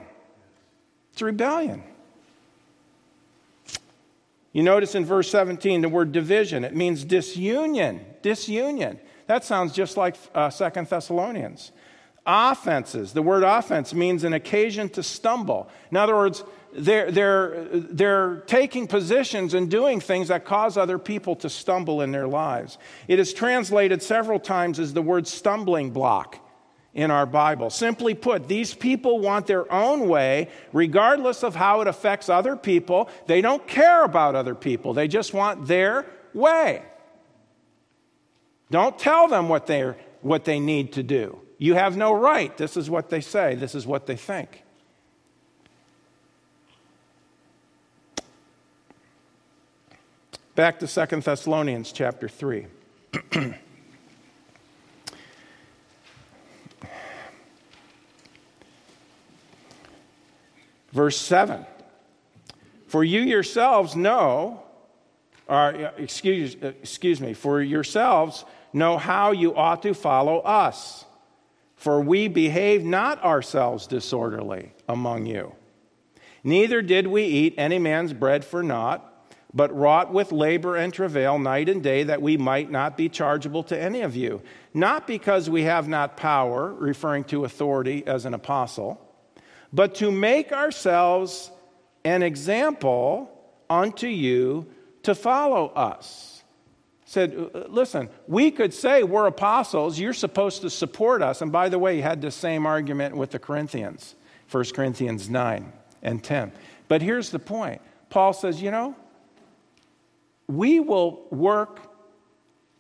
[1.12, 1.84] It's rebellion.
[4.54, 6.64] You notice in verse 17 the word division.
[6.64, 8.06] It means disunion.
[8.22, 9.00] Disunion.
[9.26, 11.72] That sounds just like uh, Second Thessalonians.
[12.26, 13.14] Offenses.
[13.14, 15.70] The word offense means an occasion to stumble.
[15.92, 21.36] In other words, they're, they're, they're taking positions and doing things that cause other people
[21.38, 22.78] to stumble in their lives.
[23.08, 26.40] It is translated several times as the word stumbling block
[26.94, 27.70] in our Bible.
[27.70, 33.10] Simply put, these people want their own way, regardless of how it affects other people.
[33.26, 36.84] They don't care about other people, they just want their way.
[38.72, 41.40] Don't tell them what, they're, what they need to do.
[41.60, 42.56] You have no right.
[42.58, 44.64] This is what they say, this is what they think.
[50.56, 52.68] Back to Second Thessalonians chapter 3.
[60.94, 61.66] Verse 7
[62.88, 64.64] For you yourselves know,
[65.48, 71.04] or excuse, uh, excuse me, for yourselves know how you ought to follow us.
[71.76, 75.54] For we behave not ourselves disorderly among you.
[76.42, 79.10] Neither did we eat any man's bread for naught,
[79.54, 83.64] but wrought with labor and travail night and day that we might not be chargeable
[83.64, 84.42] to any of you.
[84.74, 89.03] Not because we have not power, referring to authority as an apostle
[89.74, 91.52] but to make ourselves
[92.06, 93.30] an example
[93.70, 94.68] unto you
[95.02, 96.44] to follow us.
[97.06, 101.42] Said, uh, listen, we could say we're apostles, you're supposed to support us.
[101.42, 104.16] And by the way, he had the same argument with the Corinthians,
[104.50, 106.52] 1 Corinthians 9 and 10.
[106.88, 108.96] But here's the point Paul says, you know,
[110.48, 111.80] we will work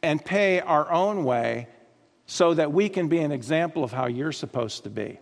[0.01, 1.67] and pay our own way
[2.25, 5.19] so that we can be an example of how you're supposed to be.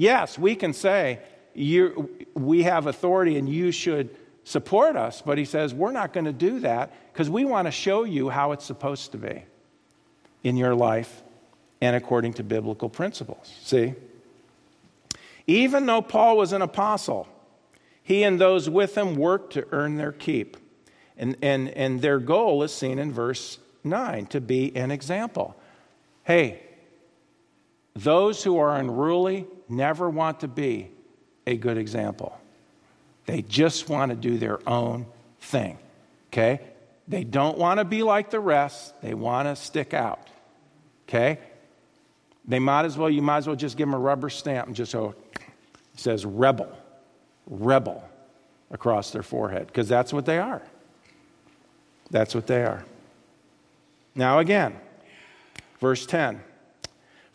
[0.00, 1.18] Yes, we can say
[1.54, 4.08] we have authority and you should
[4.44, 7.70] support us, but he says we're not going to do that because we want to
[7.70, 9.44] show you how it's supposed to be
[10.42, 11.22] in your life
[11.82, 13.54] and according to biblical principles.
[13.62, 13.92] See?
[15.46, 17.28] Even though Paul was an apostle,
[18.02, 20.56] he and those with him worked to earn their keep.
[21.18, 25.60] And, and, and their goal is seen in verse 9 to be an example.
[26.24, 26.62] Hey,
[27.94, 30.90] those who are unruly never want to be
[31.46, 32.38] a good example.
[33.26, 35.06] They just want to do their own
[35.40, 35.78] thing.
[36.32, 36.60] Okay?
[37.08, 40.28] They don't want to be like the rest, they want to stick out.
[41.08, 41.38] Okay?
[42.46, 44.76] They might as well, you might as well just give them a rubber stamp and
[44.76, 45.42] just go, it
[45.94, 46.70] says rebel,
[47.46, 48.02] rebel
[48.70, 50.62] across their forehead, because that's what they are.
[52.10, 52.84] That's what they are.
[54.14, 54.76] Now, again,
[55.80, 56.40] verse 10.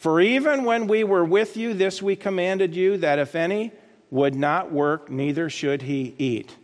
[0.05, 3.71] For even when we were with you, this we commanded you, that if any
[4.11, 6.55] would not work, neither should he eat.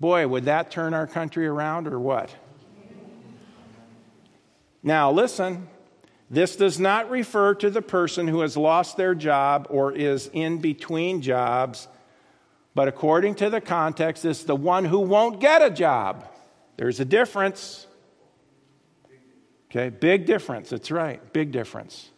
[0.00, 2.36] Boy, would that turn our country around or what?
[4.82, 5.66] Now, listen,
[6.28, 10.58] this does not refer to the person who has lost their job or is in
[10.58, 11.88] between jobs,
[12.74, 16.28] but according to the context, it's the one who won't get a job.
[16.76, 17.86] There's a difference.
[19.70, 20.68] Okay, big difference.
[20.68, 22.10] That's right, big difference.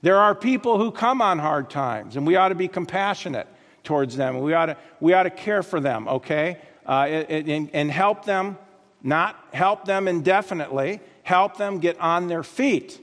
[0.00, 3.48] There are people who come on hard times, and we ought to be compassionate
[3.82, 4.38] towards them.
[4.40, 6.58] We ought to, we ought to care for them, okay?
[6.86, 8.56] Uh, and, and help them,
[9.02, 13.00] not help them indefinitely, help them get on their feet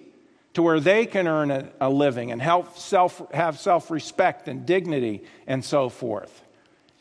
[0.54, 4.66] to where they can earn a, a living and help self, have self respect and
[4.66, 6.42] dignity and so forth.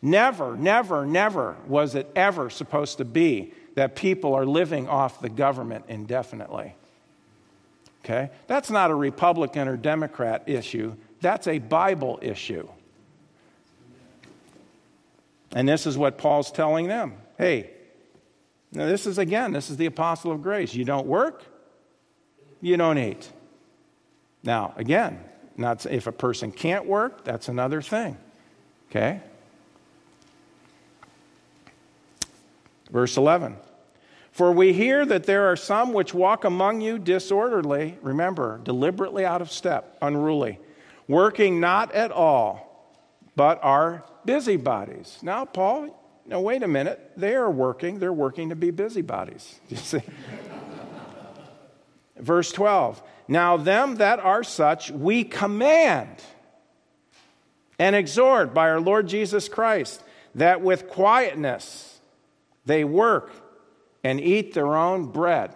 [0.02, 5.30] Never, never, never was it ever supposed to be that people are living off the
[5.30, 6.74] government indefinitely.
[8.04, 8.30] Okay?
[8.46, 12.68] That's not a Republican or Democrat issue, that's a Bible issue.
[15.52, 17.14] And this is what Paul's telling them.
[17.38, 17.70] Hey,
[18.72, 20.74] now this is again, this is the apostle of grace.
[20.74, 21.44] You don't work,
[22.60, 23.30] you don't eat.
[24.42, 25.20] Now, again,
[25.56, 28.18] not if a person can't work, that's another thing.
[28.90, 29.20] Okay?
[32.90, 33.56] Verse 11.
[34.34, 39.40] For we hear that there are some which walk among you disorderly, remember, deliberately out
[39.40, 40.58] of step, unruly,
[41.06, 42.90] working not at all,
[43.36, 45.20] but are busybodies.
[45.22, 47.12] Now, Paul, now wait a minute.
[47.16, 49.60] They are working, they're working to be busybodies.
[49.68, 50.02] You see?
[52.16, 53.00] Verse 12.
[53.28, 56.24] Now, them that are such, we command
[57.78, 60.02] and exhort by our Lord Jesus Christ
[60.34, 62.00] that with quietness
[62.66, 63.30] they work
[64.04, 65.52] and eat their own bread.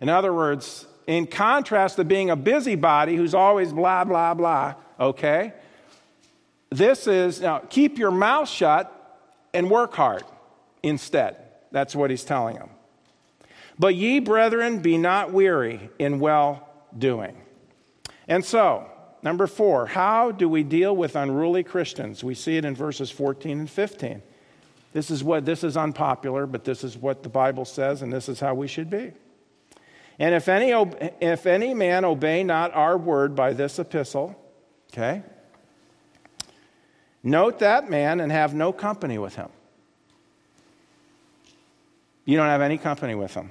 [0.00, 5.52] In other words, in contrast to being a busybody who's always blah, blah, blah, okay?
[6.70, 8.92] This is, now, keep your mouth shut
[9.52, 10.24] and work hard
[10.82, 11.36] instead.
[11.72, 12.70] That's what he's telling them.
[13.78, 17.36] But ye, brethren, be not weary in well doing.
[18.26, 18.90] And so,
[19.22, 22.24] number four, how do we deal with unruly Christians?
[22.24, 24.22] We see it in verses 14 and 15.
[24.96, 28.30] This is what this is unpopular, but this is what the Bible says, and this
[28.30, 29.12] is how we should be.
[30.18, 30.70] And if any,
[31.20, 34.42] if any man obey not our word by this epistle,
[34.90, 35.22] okay,
[37.22, 39.50] note that man and have no company with him.
[42.24, 43.50] You don't have any company with him.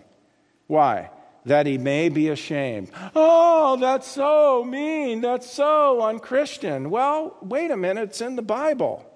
[0.66, 1.12] Why?
[1.46, 2.90] That he may be ashamed.
[3.16, 5.22] Oh, that's so mean.
[5.22, 6.90] That's so unchristian.
[6.90, 8.10] Well, wait a minute.
[8.10, 9.08] It's in the Bible.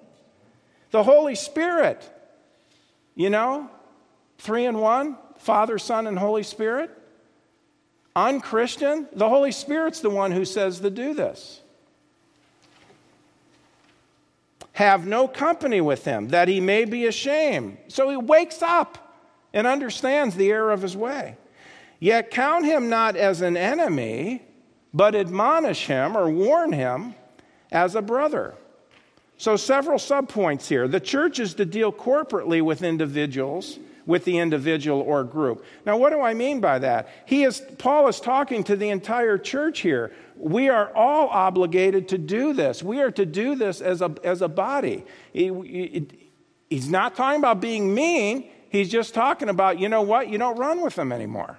[0.92, 2.08] The Holy Spirit,
[3.20, 3.68] you know,
[4.38, 6.90] three in one Father, Son, and Holy Spirit.
[8.16, 11.60] Unchristian, the Holy Spirit's the one who says to do this.
[14.72, 17.76] Have no company with him, that he may be ashamed.
[17.88, 19.14] So he wakes up
[19.52, 21.36] and understands the error of his way.
[21.98, 24.42] Yet count him not as an enemy,
[24.94, 27.14] but admonish him or warn him
[27.70, 28.54] as a brother.
[29.40, 30.86] So, several subpoints here.
[30.86, 35.64] The church is to deal corporately with individuals with the individual or group.
[35.86, 37.08] Now, what do I mean by that?
[37.24, 40.12] He is, Paul is talking to the entire church here.
[40.36, 42.82] We are all obligated to do this.
[42.82, 45.04] We are to do this as a, as a body.
[45.32, 46.06] He, he,
[46.68, 50.58] he's not talking about being mean, he's just talking about, you know what, you don't
[50.58, 51.58] run with them anymore.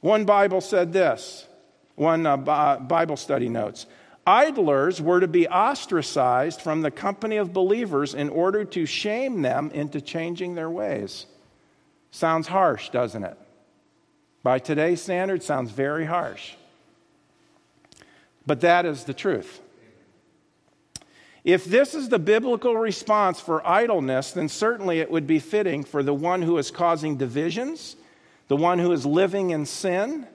[0.00, 1.46] One Bible said this,
[1.94, 3.86] one uh, Bible study notes.
[4.26, 9.70] Idlers were to be ostracized from the company of believers in order to shame them
[9.72, 11.26] into changing their ways.
[12.12, 13.36] Sounds harsh, doesn't it?
[14.42, 16.52] By today's standards, sounds very harsh.
[18.46, 19.60] But that is the truth.
[21.44, 26.02] If this is the biblical response for idleness, then certainly it would be fitting for
[26.02, 27.96] the one who is causing divisions,
[28.46, 30.26] the one who is living in sin,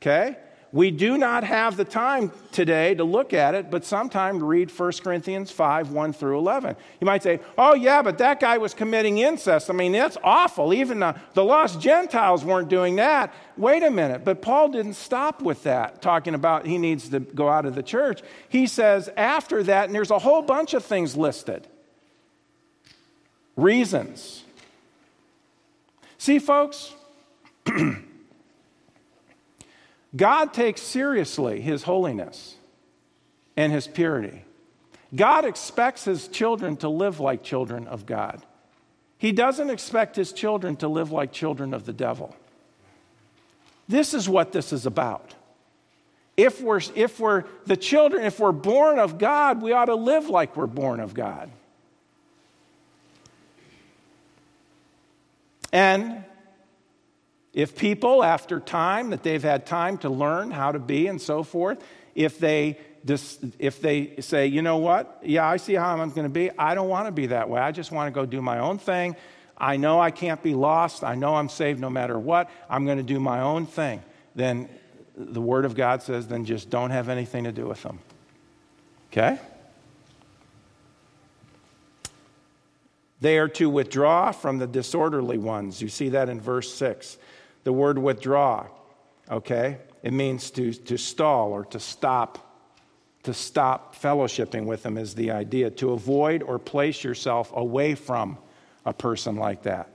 [0.00, 0.36] okay?
[0.72, 4.92] We do not have the time today to look at it, but sometime read 1
[5.02, 6.76] Corinthians 5 1 through 11.
[7.00, 9.68] You might say, oh, yeah, but that guy was committing incest.
[9.68, 10.72] I mean, that's awful.
[10.72, 13.34] Even the, the lost Gentiles weren't doing that.
[13.56, 14.24] Wait a minute.
[14.24, 17.82] But Paul didn't stop with that, talking about he needs to go out of the
[17.82, 18.22] church.
[18.48, 21.66] He says after that, and there's a whole bunch of things listed
[23.56, 24.44] reasons.
[26.16, 26.94] See, folks,
[30.14, 32.56] God takes seriously his holiness
[33.56, 34.44] and his purity.
[35.14, 38.44] God expects his children to live like children of God.
[39.18, 42.34] He doesn't expect his children to live like children of the devil.
[43.88, 45.34] This is what this is about.
[46.36, 50.28] If we're, if we're the children, if we're born of God, we ought to live
[50.28, 51.50] like we're born of God.
[55.72, 56.24] And
[57.52, 61.42] if people, after time that they've had time to learn how to be and so
[61.42, 61.82] forth,
[62.14, 62.78] if they,
[63.58, 66.74] if they say, you know what, yeah, I see how I'm going to be, I
[66.74, 67.60] don't want to be that way.
[67.60, 69.16] I just want to go do my own thing.
[69.56, 71.02] I know I can't be lost.
[71.02, 72.50] I know I'm saved no matter what.
[72.68, 74.02] I'm going to do my own thing.
[74.34, 74.68] Then
[75.16, 77.98] the Word of God says, then just don't have anything to do with them.
[79.12, 79.38] Okay?
[83.20, 85.82] They are to withdraw from the disorderly ones.
[85.82, 87.18] You see that in verse 6
[87.70, 88.66] the word withdraw,
[89.30, 89.78] okay?
[90.02, 92.48] It means to, to stall or to stop.
[93.24, 95.70] To stop fellowshipping with them is the idea.
[95.70, 98.38] To avoid or place yourself away from
[98.84, 99.88] a person like that.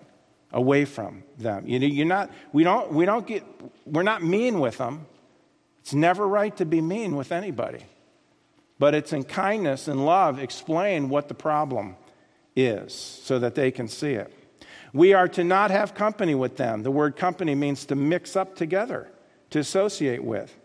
[0.54, 1.68] Away from them.
[1.68, 3.44] You know, you're not, we don't, we don't get,
[3.86, 5.06] we're not mean with them.
[5.82, 7.84] It's never right to be mean with anybody.
[8.80, 11.98] But it's in kindness and love explain what the problem
[12.56, 14.32] is so that they can see it.
[14.96, 16.84] We are to not have company with them.
[16.84, 19.10] The word company means to mix up together,
[19.50, 20.58] to associate with.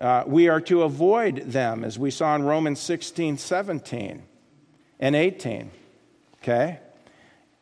[0.00, 4.22] Uh, we are to avoid them, as we saw in Romans 16, 17,
[5.00, 5.70] and 18.
[6.42, 6.78] Okay?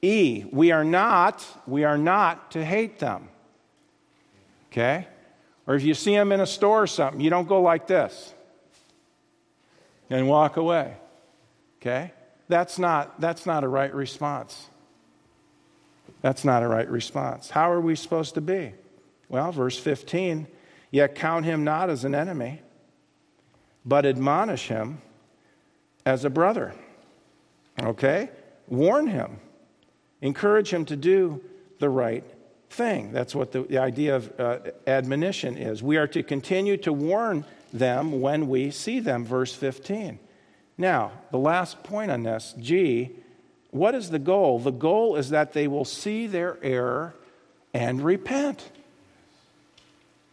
[0.00, 3.28] E, we are not, we are not to hate them.
[4.70, 5.08] Okay?
[5.66, 8.32] Or if you see them in a store or something, you don't go like this
[10.08, 10.98] and walk away.
[11.80, 12.12] Okay?
[12.46, 14.68] That's not, that's not a right response.
[16.26, 17.50] That's not a right response.
[17.50, 18.72] How are we supposed to be?
[19.28, 20.48] Well, verse 15,
[20.90, 22.62] yet count him not as an enemy,
[23.84, 25.00] but admonish him
[26.04, 26.74] as a brother.
[27.80, 28.28] Okay?
[28.66, 29.38] Warn him,
[30.20, 31.44] encourage him to do
[31.78, 32.24] the right
[32.70, 33.12] thing.
[33.12, 35.80] That's what the, the idea of uh, admonition is.
[35.80, 40.18] We are to continue to warn them when we see them, verse 15.
[40.76, 43.12] Now, the last point on this, G,
[43.70, 44.58] what is the goal?
[44.58, 47.14] The goal is that they will see their error
[47.74, 48.70] and repent.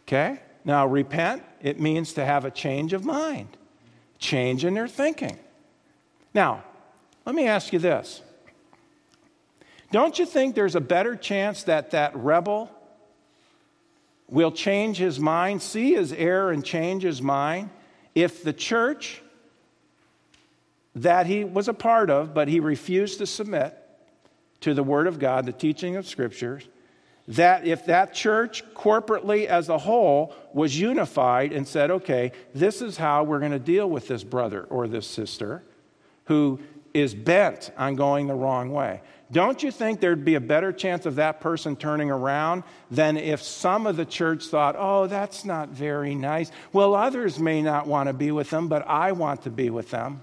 [0.06, 0.40] Okay?
[0.64, 3.48] Now, repent, it means to have a change of mind,
[4.18, 5.38] change in their thinking.
[6.32, 6.64] Now,
[7.26, 8.22] let me ask you this.
[9.92, 12.70] Don't you think there's a better chance that that rebel
[14.28, 17.70] will change his mind, see his error, and change his mind
[18.14, 19.22] if the church
[20.94, 23.76] that he was a part of, but he refused to submit
[24.60, 26.68] to the Word of God, the teaching of Scriptures,
[27.26, 32.96] that if that church corporately as a whole was unified and said, okay, this is
[32.96, 35.62] how we're going to deal with this brother or this sister
[36.26, 36.60] who
[36.92, 39.00] is bent on going the wrong way.
[39.32, 43.42] Don't you think there'd be a better chance of that person turning around than if
[43.42, 46.52] some of the church thought, oh, that's not very nice?
[46.72, 49.90] Well, others may not want to be with them, but I want to be with
[49.90, 50.22] them.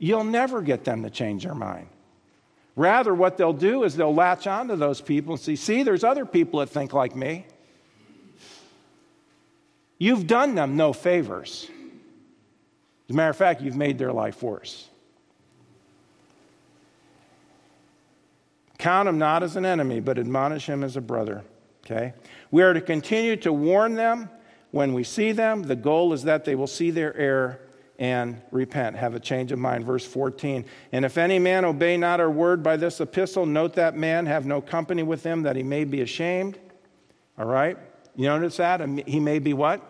[0.00, 1.86] You'll never get them to change their mind.
[2.74, 6.24] Rather, what they'll do is they'll latch onto those people and see, see, there's other
[6.24, 7.44] people that think like me.
[9.98, 11.68] You've done them no favors.
[13.08, 14.88] As a matter of fact, you've made their life worse.
[18.78, 21.44] Count him not as an enemy, but admonish him as a brother.
[21.84, 22.14] Okay?
[22.50, 24.30] We are to continue to warn them
[24.70, 25.64] when we see them.
[25.64, 27.60] The goal is that they will see their error
[28.00, 29.84] and repent, have a change of mind.
[29.84, 30.64] Verse 14.
[30.90, 34.46] And if any man obey not our word by this epistle, note that man have
[34.46, 36.58] no company with him, that he may be ashamed.
[37.38, 37.76] All right?
[38.16, 38.80] You notice that?
[39.06, 39.82] He may be what?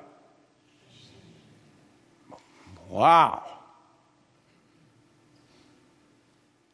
[2.88, 3.44] Wow.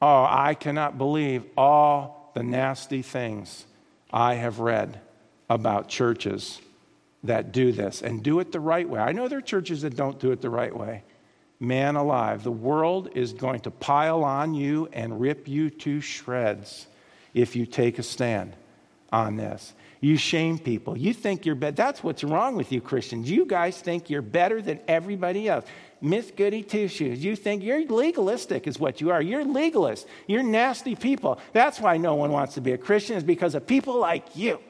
[0.00, 3.66] Oh, I cannot believe all the nasty things
[4.10, 5.00] I have read
[5.50, 6.60] about churches
[7.24, 9.00] that do this and do it the right way.
[9.00, 11.02] I know there are churches that don't do it the right way.
[11.58, 16.86] Man alive, the world is going to pile on you and rip you to shreds
[17.32, 18.54] if you take a stand
[19.10, 19.72] on this.
[20.00, 20.96] You shame people.
[20.98, 21.74] You think you're better.
[21.74, 23.30] That's what's wrong with you Christians.
[23.30, 25.64] You guys think you're better than everybody else.
[26.02, 27.24] Miss Goody Two Shoes.
[27.24, 29.22] You think you're legalistic, is what you are.
[29.22, 30.06] You're legalist.
[30.26, 31.40] You're nasty people.
[31.54, 34.60] That's why no one wants to be a Christian, is because of people like you.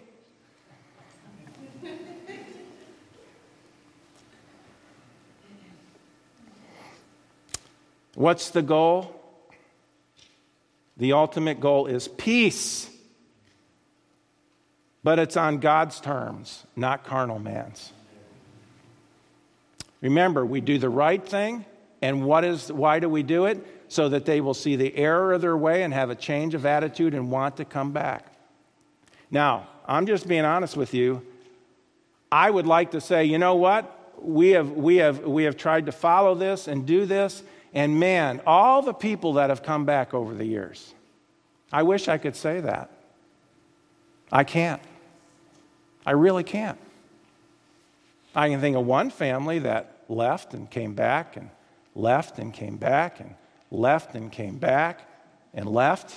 [8.17, 9.15] What's the goal?
[10.97, 12.91] The ultimate goal is peace.
[15.05, 17.93] But it's on God's terms, not carnal man's.
[20.01, 21.67] Remember, we do the right thing,
[22.01, 23.65] and what is, why do we do it?
[23.89, 26.65] So that they will see the error of their way and have a change of
[26.65, 28.33] attitude and want to come back.
[29.31, 31.23] Now, I'm just being honest with you.
[32.33, 33.93] I would like to say, you know what?
[34.23, 37.43] We have, we have, we have tried to follow this and do this,
[37.77, 40.95] and man, all the people that have come back over the years,
[41.71, 42.91] I wish I could say that.
[44.33, 44.81] I can't.
[46.07, 46.79] I really can't.
[48.35, 51.51] I can think of one family that left and came back and
[51.95, 53.35] left and came back and
[53.71, 55.03] left and came back
[55.53, 56.15] and left.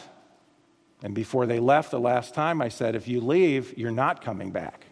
[1.03, 4.51] And before they left the last time, I said, if you leave, you're not coming
[4.51, 4.85] back.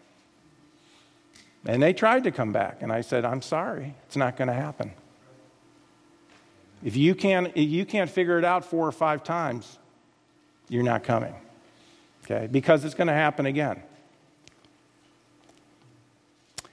[1.64, 2.82] And they tried to come back.
[2.82, 4.92] And I said, I'm sorry, it's not going to happen.
[6.84, 9.78] If you, can, if you can't figure it out four or five times,
[10.68, 11.34] you're not coming.
[12.24, 12.46] Okay?
[12.46, 13.82] Because it's going to happen again.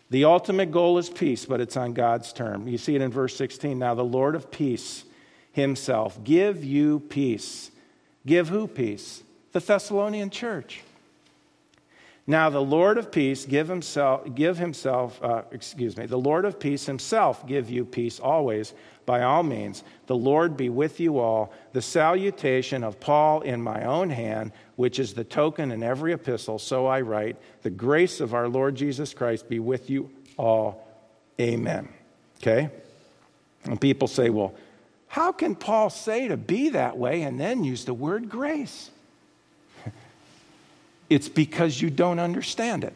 [0.09, 2.67] The ultimate goal is peace, but it's on God's term.
[2.67, 3.79] You see it in verse 16.
[3.79, 5.03] Now, the Lord of peace
[5.51, 7.71] himself give you peace.
[8.25, 9.23] Give who peace?
[9.53, 10.83] The Thessalonian church.
[12.27, 16.59] Now, the Lord of peace give himself, give himself, uh, excuse me, the Lord of
[16.59, 18.73] peace himself give you peace always,
[19.05, 19.83] by all means.
[20.07, 21.53] The Lord be with you all.
[21.73, 26.57] The salutation of Paul in my own hand, which is the token in every epistle,
[26.57, 27.37] so I write.
[27.61, 30.87] The grace of our Lord Jesus Christ be with you all.
[31.39, 31.89] Amen.
[32.41, 32.71] Okay?
[33.65, 34.55] And people say, well,
[35.07, 38.89] how can Paul say to be that way and then use the word grace?
[41.09, 42.93] It's because you don't understand it.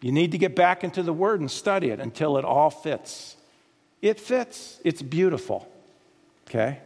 [0.00, 3.36] You need to get back into the Word and study it until it all fits.
[4.00, 5.68] It fits, it's beautiful.
[6.48, 6.78] Okay?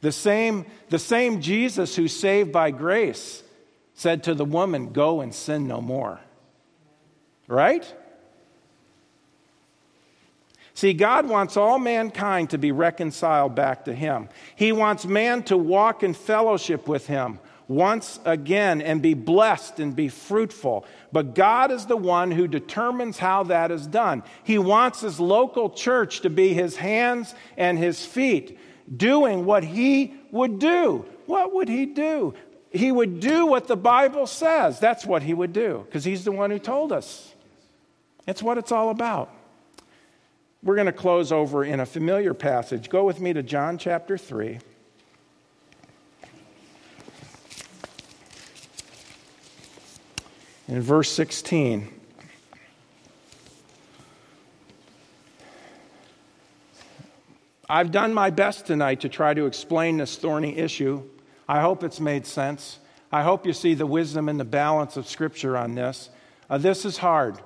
[0.00, 3.42] The same, the same Jesus who saved by grace
[3.94, 6.20] said to the woman, Go and sin no more.
[7.48, 7.92] Right?
[10.74, 14.28] See, God wants all mankind to be reconciled back to Him.
[14.54, 19.94] He wants man to walk in fellowship with Him once again and be blessed and
[19.94, 20.86] be fruitful.
[21.12, 24.22] But God is the one who determines how that is done.
[24.42, 28.58] He wants his local church to be his hands and his feet,
[28.94, 31.04] doing what he would do.
[31.26, 32.34] What would he do?
[32.70, 34.80] He would do what the Bible says.
[34.80, 37.34] That's what he would do, because he's the one who told us.
[38.26, 39.34] It's what it's all about.
[40.62, 42.90] We're going to close over in a familiar passage.
[42.90, 44.58] Go with me to John chapter 3.
[50.68, 51.88] In verse 16.
[57.70, 61.02] I've done my best tonight to try to explain this thorny issue.
[61.48, 62.78] I hope it's made sense.
[63.10, 66.10] I hope you see the wisdom and the balance of Scripture on this.
[66.50, 67.38] Uh, this is hard.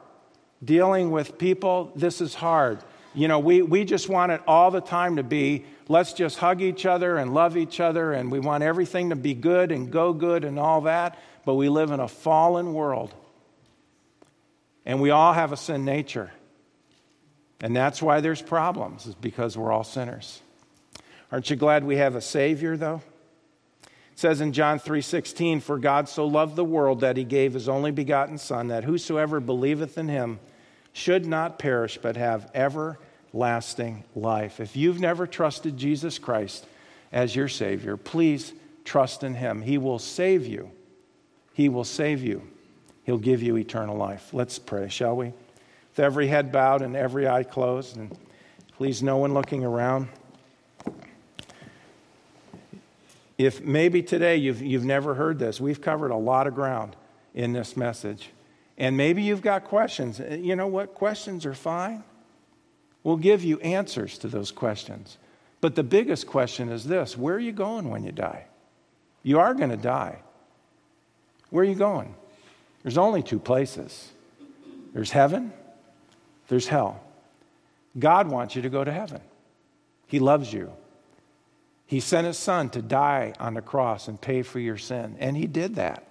[0.64, 2.80] Dealing with people, this is hard.
[3.14, 6.62] You know, we, we just want it all the time to be let's just hug
[6.62, 10.12] each other and love each other, and we want everything to be good and go
[10.12, 13.14] good and all that, but we live in a fallen world.
[14.84, 16.32] And we all have a sin nature.
[17.60, 20.40] And that's why there's problems, is because we're all sinners.
[21.30, 23.00] Aren't you glad we have a Savior, though?
[23.84, 27.68] It says in John 3:16, "For God so loved the world that he gave his
[27.68, 30.40] only begotten Son, that whosoever believeth in him
[30.92, 36.66] should not perish, but have everlasting life." If you've never trusted Jesus Christ
[37.12, 38.52] as your Savior, please
[38.84, 39.62] trust in him.
[39.62, 40.70] He will save you.
[41.52, 42.42] He will save you.
[43.04, 44.32] He'll give you eternal life.
[44.32, 45.32] Let's pray, shall we?
[45.92, 48.16] with every head bowed and every eye closed, and
[48.78, 50.08] please, no one looking around.
[53.36, 56.96] If maybe today you've, you've never heard this, we've covered a lot of ground
[57.34, 58.30] in this message.
[58.78, 60.18] And maybe you've got questions.
[60.18, 60.94] Uh, you know what?
[60.94, 62.04] Questions are fine.
[63.04, 65.18] We'll give you answers to those questions.
[65.60, 68.46] But the biggest question is this where are you going when you die?
[69.22, 70.20] You are going to die.
[71.52, 72.14] Where are you going?
[72.82, 74.10] There's only two places
[74.94, 75.52] there's heaven
[76.48, 77.00] there's hell.
[77.98, 79.22] God wants you to go to heaven.
[80.06, 80.70] He loves you.
[81.86, 85.16] He sent his son to die on the cross and pay for your sin.
[85.18, 86.06] And he did that.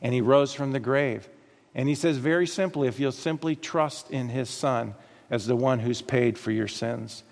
[0.00, 1.28] And he rose from the grave.
[1.74, 4.94] And he says very simply if you'll simply trust in his son
[5.28, 7.22] as the one who's paid for your sins,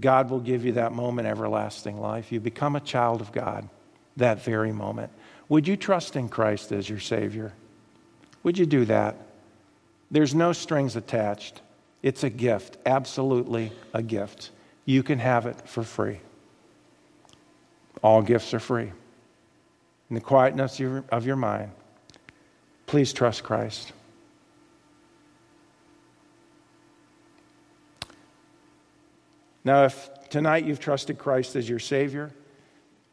[0.00, 2.32] God will give you that moment everlasting life.
[2.32, 3.68] You become a child of God
[4.16, 5.12] that very moment.
[5.48, 7.52] Would you trust in Christ as your Savior?
[8.42, 9.16] Would you do that?
[10.10, 11.60] There's no strings attached.
[12.02, 14.50] It's a gift, absolutely a gift.
[14.84, 16.20] You can have it for free.
[18.02, 18.92] All gifts are free.
[20.10, 20.80] In the quietness
[21.10, 21.72] of your mind,
[22.86, 23.92] please trust Christ.
[29.64, 32.30] Now, if tonight you've trusted Christ as your Savior,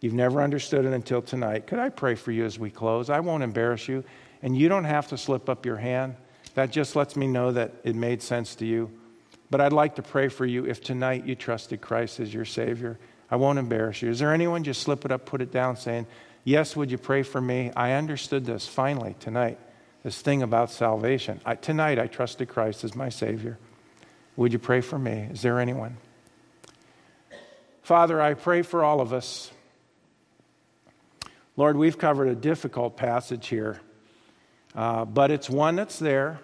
[0.03, 3.09] you've never understood it until tonight, could I pray for you as we close?
[3.09, 4.03] I won't embarrass you,
[4.41, 6.17] and you don't have to slip up your hand.
[6.55, 8.91] That just lets me know that it made sense to you.
[9.49, 12.99] But I'd like to pray for you if tonight you trusted Christ as your Savior.
[13.31, 14.09] I won't embarrass you.
[14.09, 16.05] Is there anyone just slip it up, put it down, saying,
[16.43, 17.71] Yes, would you pray for me?
[17.73, 19.57] I understood this finally tonight,
[20.03, 21.39] this thing about salvation.
[21.45, 23.57] I, tonight I trusted Christ as my Savior.
[24.35, 25.29] Would you pray for me?
[25.31, 25.95] Is there anyone?
[27.83, 29.52] Father, I pray for all of us.
[31.55, 33.79] Lord, we've covered a difficult passage here.
[34.75, 36.39] Uh, but it's one that's there.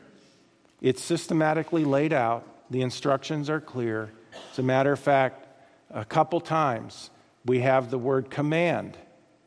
[0.82, 2.46] It's systematically laid out.
[2.70, 4.12] The instructions are clear.
[4.52, 5.48] As a matter of fact,
[5.90, 7.10] a couple times
[7.46, 8.98] we have the word command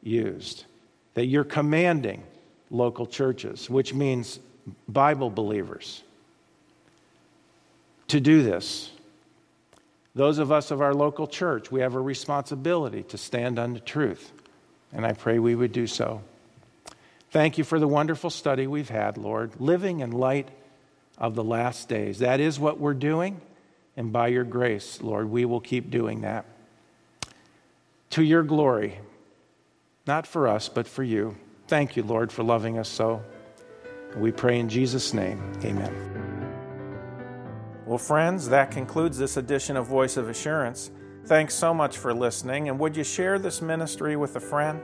[0.02, 0.64] used,
[1.14, 2.24] that you're commanding
[2.70, 4.40] local churches, which means
[4.88, 6.02] Bible believers,
[8.08, 8.90] to do this.
[10.14, 13.80] Those of us of our local church, we have a responsibility to stand on the
[13.80, 14.32] truth,
[14.92, 16.22] and I pray we would do so.
[17.30, 20.48] Thank you for the wonderful study we've had, Lord, living in light
[21.16, 22.18] of the last days.
[22.18, 23.40] That is what we're doing,
[23.96, 26.44] and by your grace, Lord, we will keep doing that.
[28.10, 28.98] To your glory,
[30.06, 31.36] not for us, but for you.
[31.68, 33.22] Thank you, Lord, for loving us so.
[34.16, 35.40] We pray in Jesus' name.
[35.64, 36.12] Amen.
[37.86, 40.90] Well, friends, that concludes this edition of Voice of Assurance.
[41.24, 44.82] Thanks so much for listening, and would you share this ministry with a friend?